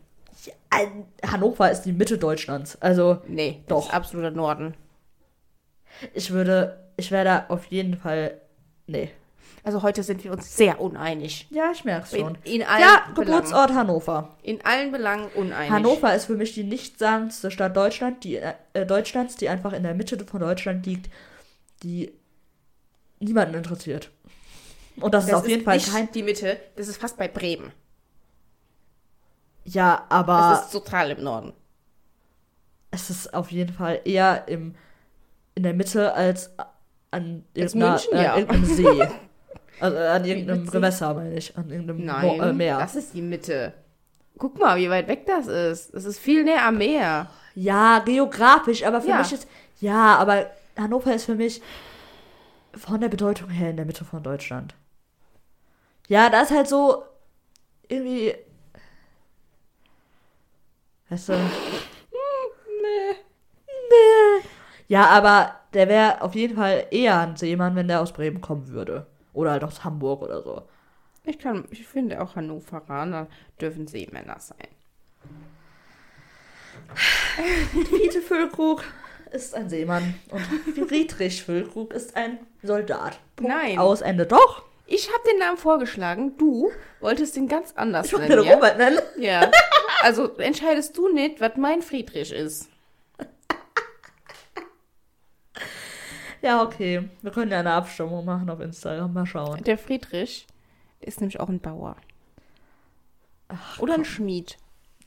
[1.27, 2.81] Hannover ist die Mitte Deutschlands.
[2.81, 3.79] Also, Nee, Doch.
[3.79, 4.75] Das ist absoluter Norden.
[6.15, 8.41] ich würde, ich wäre da auf jeden Fall.
[8.87, 9.11] Nee.
[9.63, 11.47] Also heute sind wir uns sehr uneinig.
[11.51, 12.39] Ja, ich merk's In, schon.
[12.45, 13.15] in allen Ja, Belangen.
[13.43, 14.35] Geburtsort Hannover.
[14.43, 15.71] In allen Belangen uneinig.
[15.71, 18.55] Hannover ist für mich die nichtssagendste Stadt Deutschland, die, äh,
[18.87, 21.11] Deutschlands, die einfach in der Mitte von Deutschland liegt,
[21.83, 22.11] die
[23.19, 24.11] niemanden interessiert.
[24.97, 26.11] Und das, das ist auf jeden Fall nicht kein.
[26.13, 26.57] die Mitte.
[26.77, 27.71] Das ist fast bei Bremen.
[29.73, 31.53] Ja, aber ist total im Norden.
[32.91, 34.75] es ist auf jeden Fall eher im,
[35.55, 36.51] in der Mitte als
[37.13, 38.37] an irgendeiner, München, äh, ja.
[38.37, 39.09] irgendeinem See.
[39.83, 40.67] Also an irgendeinem?
[40.67, 41.57] Gewässer, meine ich.
[41.57, 42.77] An irgendeinem Nein, Mo äh, Meer.
[42.79, 43.73] das ist die Mitte.
[44.37, 45.95] Guck mal, wie weit weg das ist.
[45.95, 47.31] Das ist viel näher am Meer.
[47.55, 49.19] Ja, geografisch, aber für Ja.
[49.21, 49.49] mich ist.
[49.81, 51.63] Ja, aber Hannover ist für mich
[52.77, 54.75] von der Bedeutung her in der Mitte von Deutschland.
[56.09, 57.03] Ja, da ist halt so
[57.89, 58.35] irgendwie.
[61.11, 61.33] Weißt du?
[61.33, 63.17] Nee.
[63.67, 64.45] Nee.
[64.89, 68.69] Ja, aber der wäre auf jeden Fall eher ein Seemann, wenn der aus Bremen kommen
[68.69, 69.07] würde.
[69.33, 70.63] Oder halt aus Hamburg oder so.
[71.25, 73.27] Ich, kann, ich finde auch Hannoveraner
[73.61, 74.69] dürfen Seemänner sein.
[77.89, 78.83] Fiete Füllkrug
[79.31, 80.41] ist ein Seemann und
[80.89, 83.21] Friedrich Füllkrug ist ein Soldat.
[83.37, 83.79] Punkt Nein.
[83.79, 84.27] Aus Ende.
[84.27, 84.65] Doch.
[84.87, 86.37] Ich habe den Namen vorgeschlagen.
[86.37, 88.49] Du wolltest den ganz anders Ich wollte den nennen.
[88.49, 88.55] Ja?
[88.55, 88.99] Robert nennen.
[89.19, 89.51] ja.
[90.03, 92.69] Also entscheidest du nicht, was mein Friedrich ist.
[96.43, 97.09] Ja, okay.
[97.21, 99.13] Wir können ja eine Abstimmung machen auf Instagram.
[99.13, 99.63] Mal schauen.
[99.65, 100.47] Der Friedrich
[101.01, 101.97] der ist nämlich auch ein Bauer.
[103.79, 104.57] Oder ein Schmied.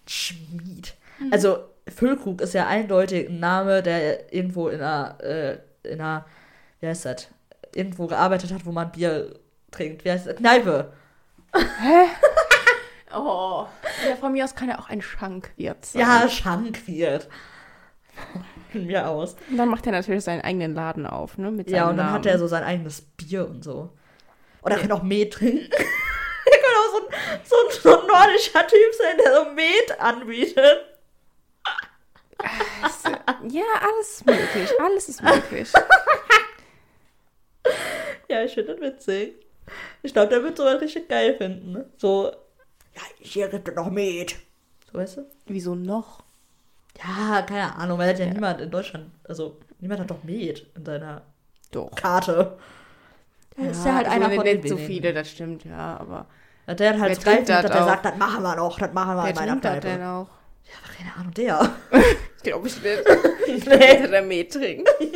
[0.06, 0.96] Schmied.
[1.32, 6.26] Also, Füllkrug ist ja eindeutig ein Name, der irgendwo in einer, äh, in einer,
[6.80, 7.28] wie heißt das?
[7.74, 9.40] Irgendwo gearbeitet hat, wo man Bier
[9.72, 10.06] trinkt.
[10.06, 10.36] Wie heißt das?
[10.36, 10.94] Kneipe.
[13.16, 13.68] Oh.
[14.08, 16.02] Ja, von mir aus kann er auch ein Schankwirt sein.
[16.02, 17.28] Ja, Schankwirt.
[18.72, 19.36] Von mir aus.
[19.50, 21.52] Und dann macht er natürlich seinen eigenen Laden auf, ne?
[21.52, 22.18] Mit Ja, und dann Namen.
[22.20, 23.92] hat er so sein eigenes Bier und so.
[24.62, 25.70] Oder er kann auch Met trinken.
[25.72, 30.00] er kann auch so ein, so, ein, so ein nordischer Typ sein, der so Met
[30.00, 30.86] anbietet.
[33.50, 34.70] Ja, alles ist möglich.
[34.80, 35.72] Alles ist möglich.
[38.30, 39.36] Ja, ich finde das witzig.
[40.02, 41.72] Ich glaube, der wird sowas richtig geil finden.
[41.72, 41.90] Ne?
[41.98, 42.32] So,
[42.96, 44.36] ja, hier gibt es noch Met.
[44.92, 45.22] So, weißt du?
[45.48, 46.24] Wieso noch?
[47.04, 50.86] Ja, keine Ahnung, weil hat ja, niemand in Deutschland, also niemand hat doch Met in
[50.86, 51.24] seiner
[51.72, 51.92] Doch.
[51.96, 52.58] Karte.
[53.58, 54.88] Der ist ja halt also einer von den nicht so wenigen.
[54.94, 56.28] viele, das stimmt, ja, aber
[56.68, 59.24] Ja, Der hat halt das dass er sagt, das machen wir noch, das machen wir
[59.24, 59.88] wer in meiner Kneipe.
[59.88, 60.28] denn auch?
[60.66, 61.76] Ja, keine Ahnung, der.
[62.42, 63.68] Glaube ich nicht.
[63.68, 64.08] nee.
[64.08, 64.90] der Met trinkt.
[65.00, 65.10] nee,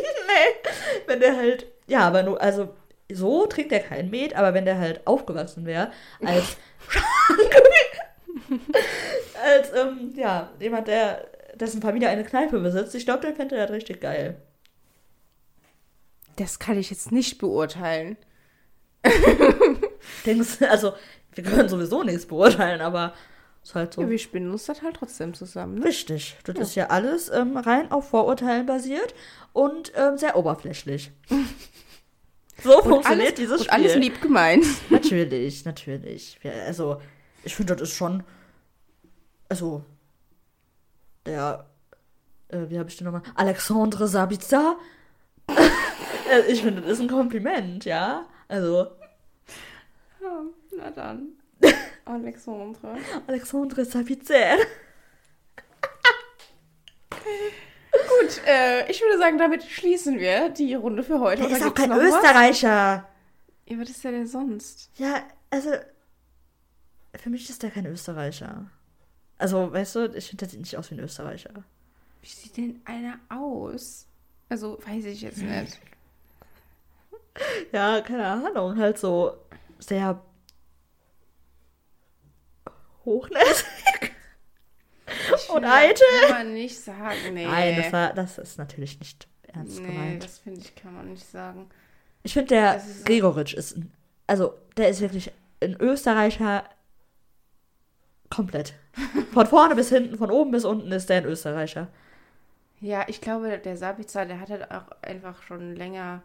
[1.08, 2.70] wenn der halt, ja, aber nur, also
[3.12, 5.92] so trinkt er kein Met, aber wenn der halt aufgewachsen wäre,
[6.24, 6.58] als
[9.44, 13.72] als, ähm, ja, jemand, der, dessen Familie eine Kneipe besitzt, ich glaube, der fände das
[13.72, 14.38] richtig geil.
[16.36, 18.18] Das kann ich jetzt nicht beurteilen.
[20.26, 20.94] Denkst also,
[21.34, 23.14] wir können sowieso nichts beurteilen, aber
[23.64, 24.02] ist halt so.
[24.02, 25.86] Ja, wir spinnen uns das halt trotzdem zusammen, ne?
[25.86, 29.14] Richtig, das ist ja alles ähm, rein auf Vorurteilen basiert
[29.54, 31.12] und ähm, sehr oberflächlich.
[32.64, 33.74] So funktioniert alles, dieses und Spiel.
[33.74, 34.66] alles lieb gemeint.
[34.90, 36.40] Natürlich, natürlich.
[36.44, 37.00] Ja, also,
[37.44, 38.24] ich finde, das ist schon.
[39.50, 39.84] Also,
[41.26, 41.66] der.
[42.50, 43.24] Äh, wie habe ich den nochmal?
[43.36, 44.78] Alexandre Sabitzer.
[46.30, 48.26] Äh, ich finde, das ist ein Kompliment, ja.
[48.50, 48.88] Also,
[50.22, 50.42] Ja,
[50.78, 51.30] na dann.
[52.04, 52.98] Alexandre.
[53.28, 54.58] Alexandre Sabitzer.
[58.28, 61.44] Gut, äh, ich würde sagen, damit schließen wir die Runde für heute.
[61.44, 62.00] Der Oder ist auch kein was?
[62.00, 63.08] Österreicher.
[63.66, 64.90] Ja, was ist der denn sonst?
[64.98, 65.72] Ja, also.
[67.16, 68.70] Für mich ist der kein Österreicher.
[69.38, 71.52] Also, weißt du, ich finde, der sieht nicht aus wie ein Österreicher.
[72.22, 74.08] Wie sieht denn einer aus?
[74.50, 75.80] Also, weiß ich jetzt nicht.
[77.72, 79.38] Ja, keine Ahnung, halt so
[79.80, 80.20] sehr
[83.06, 83.77] hochnäsig
[85.50, 86.06] und eitel.
[86.28, 87.46] Kann man nicht sagen, nee.
[87.46, 90.24] Nein, das, war, das ist natürlich nicht ernst Nee, gemeint.
[90.24, 91.70] das finde ich, kann man nicht sagen.
[92.24, 93.92] Ich finde, der ist Gregoritsch ist ein,
[94.28, 95.32] also der ist wirklich
[95.62, 96.64] ein Österreicher
[98.30, 98.74] Komplett.
[99.34, 101.88] Von vorne bis hinten, von oben bis unten ist der ein Österreicher.
[102.80, 106.22] Ja, ich glaube, der Sabitzer, der hat halt auch einfach schon länger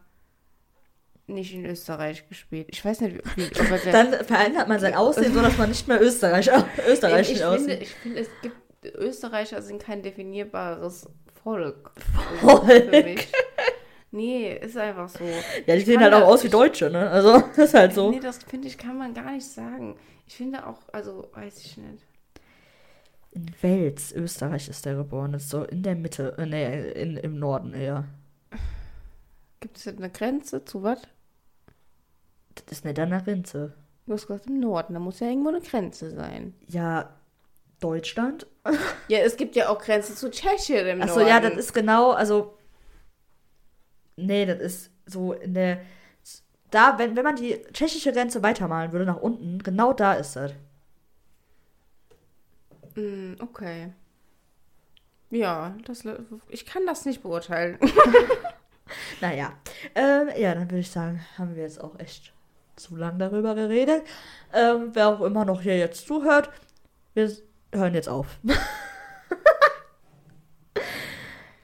[1.26, 2.66] nicht in Österreich gespielt.
[2.70, 3.48] Ich weiß nicht, wie.
[3.92, 7.68] Dann verändert man sein Aussehen so, dass man nicht mehr Österreicher, Österreichisch ich, aussieht.
[7.68, 11.08] finde, ich finde, es gibt Österreicher sind kein definierbares
[11.42, 11.92] Volk.
[12.40, 12.64] Volk.
[12.64, 13.28] Für mich.
[14.10, 15.24] Nee, ist einfach so.
[15.24, 17.08] Ja, die Ich sehen halt auch aus wie Deutsche, ne?
[17.08, 18.10] Also, das ist halt so.
[18.10, 19.96] Nee, das finde ich, kann man gar nicht sagen.
[20.26, 22.04] Ich finde auch, also, weiß ich nicht.
[23.30, 25.32] In Wels, Österreich ist der geboren.
[25.32, 28.04] Ist so in der Mitte, äh, nee, in, im Norden eher.
[29.60, 31.00] Gibt es jetzt eine Grenze zu was?
[32.54, 33.72] Das ist nicht an der Grenze.
[34.06, 36.54] Du hast gesagt im Norden, da muss ja irgendwo eine Grenze sein.
[36.66, 37.14] Ja,
[37.80, 38.46] Deutschland?
[39.08, 41.28] Ja, es gibt ja auch Grenze zu Tschechien im Achso, Norden.
[41.28, 42.56] ja, das ist genau, also.
[44.16, 45.80] Nee, das ist so in der.
[46.70, 50.52] Da, wenn, wenn man die tschechische Grenze weitermalen würde, nach unten, genau da ist das.
[52.94, 53.92] Mm, okay.
[55.30, 56.04] Ja, das,
[56.48, 57.78] ich kann das nicht beurteilen.
[59.20, 59.52] Naja.
[59.94, 62.32] Ähm, ja, dann würde ich sagen, haben wir jetzt auch echt
[62.76, 64.02] zu lang darüber geredet.
[64.52, 66.50] Ähm, wer auch immer noch hier jetzt zuhört,
[67.14, 67.30] wir
[67.72, 68.38] hören jetzt auf.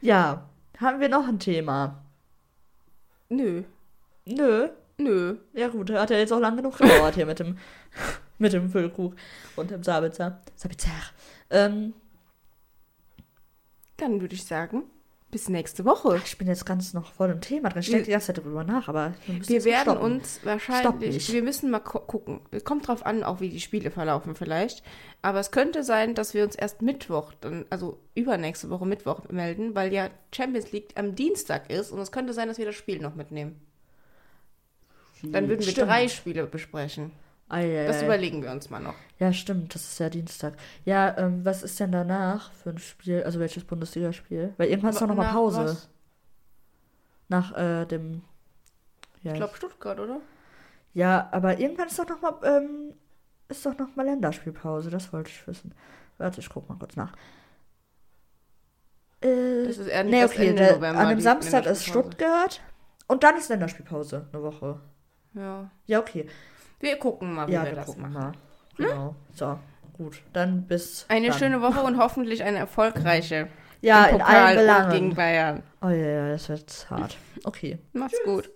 [0.01, 0.49] ja,
[0.79, 2.03] haben wir noch ein Thema?
[3.29, 3.65] Nö,
[4.25, 4.69] Nö.
[4.99, 5.37] nö.
[5.55, 7.59] Ja gut, hat ja jetzt auch lang genug gedauert hier mit dem,
[8.39, 9.15] mit dem Füllkrug
[9.57, 10.41] und dem Sabitzer.
[10.55, 10.91] Sabitzer.
[11.51, 11.95] Ähm,
[13.97, 14.85] Dann würde ich sagen,
[15.31, 16.21] bis nächste Woche.
[16.25, 17.81] ich bin jetzt ganz noch voll im Thema drin.
[17.81, 20.13] Ich denke die ganze Zeit drüber nach, aber wir, müssen Wir werden stoppen.
[20.13, 22.41] uns wahrscheinlich, wir müssen mal gu- gucken.
[22.51, 24.83] Es kommt drauf an, auch wie die Spiele verlaufen vielleicht.
[25.21, 29.75] Aber es könnte sein, dass wir uns erst Mittwoch, dann, also übernächste Woche Mittwoch melden,
[29.75, 32.99] weil ja Champions League am Dienstag ist und es könnte sein, dass wir das Spiel
[33.01, 33.61] noch mitnehmen.
[35.23, 35.89] Dann würden wir Stimmt.
[35.89, 37.11] drei Spiele besprechen.
[37.49, 38.05] Ei, ei, Das ei.
[38.05, 38.95] überlegen wir uns mal noch.
[39.19, 40.55] Ja, stimmt, das ist ja Dienstag.
[40.85, 43.23] Ja, ähm, was ist denn danach für ein Spiel?
[43.25, 44.53] Also welches Bundesligaspiel?
[44.59, 45.65] Weil irgendwann ist doch nochmal Pause.
[45.65, 45.89] was?
[47.29, 48.23] Nach äh, dem.
[49.23, 50.21] Ja, Ich glaube Stuttgart, oder?
[50.95, 52.93] ja, aber irgendwann ist doch nochmal ähm,
[53.49, 54.91] ist doch noch mal Länderspielpause.
[54.91, 55.75] Das wollte ich wissen.
[56.19, 57.13] Warte, ich guck mal kurz nach.
[59.21, 61.85] Äh, Das ist eher nee, das okay, Ende der, November, an dem Samstag ist.
[61.87, 62.61] Stuttgart
[63.07, 64.81] und dann ist Länderspielpause eine Woche.
[65.35, 65.71] Ja.
[65.87, 66.29] Ja, okay.
[66.81, 68.15] Wir gucken mal, wie Ja, wir wir das gucken machen.
[68.15, 68.33] mal.
[68.77, 69.15] Genau.
[69.35, 69.59] So,
[69.97, 70.23] gut.
[70.33, 71.05] Dann bis.
[71.09, 71.39] Eine dann.
[71.39, 73.49] schöne Woche und hoffentlich eine erfolgreiche.
[73.81, 74.91] Ja, in allen Belangen.
[74.93, 75.63] gegen Bayern.
[75.83, 77.17] Oh ja, ja, das wird hart.
[77.45, 77.79] Okay.
[77.93, 78.51] Macht's gut.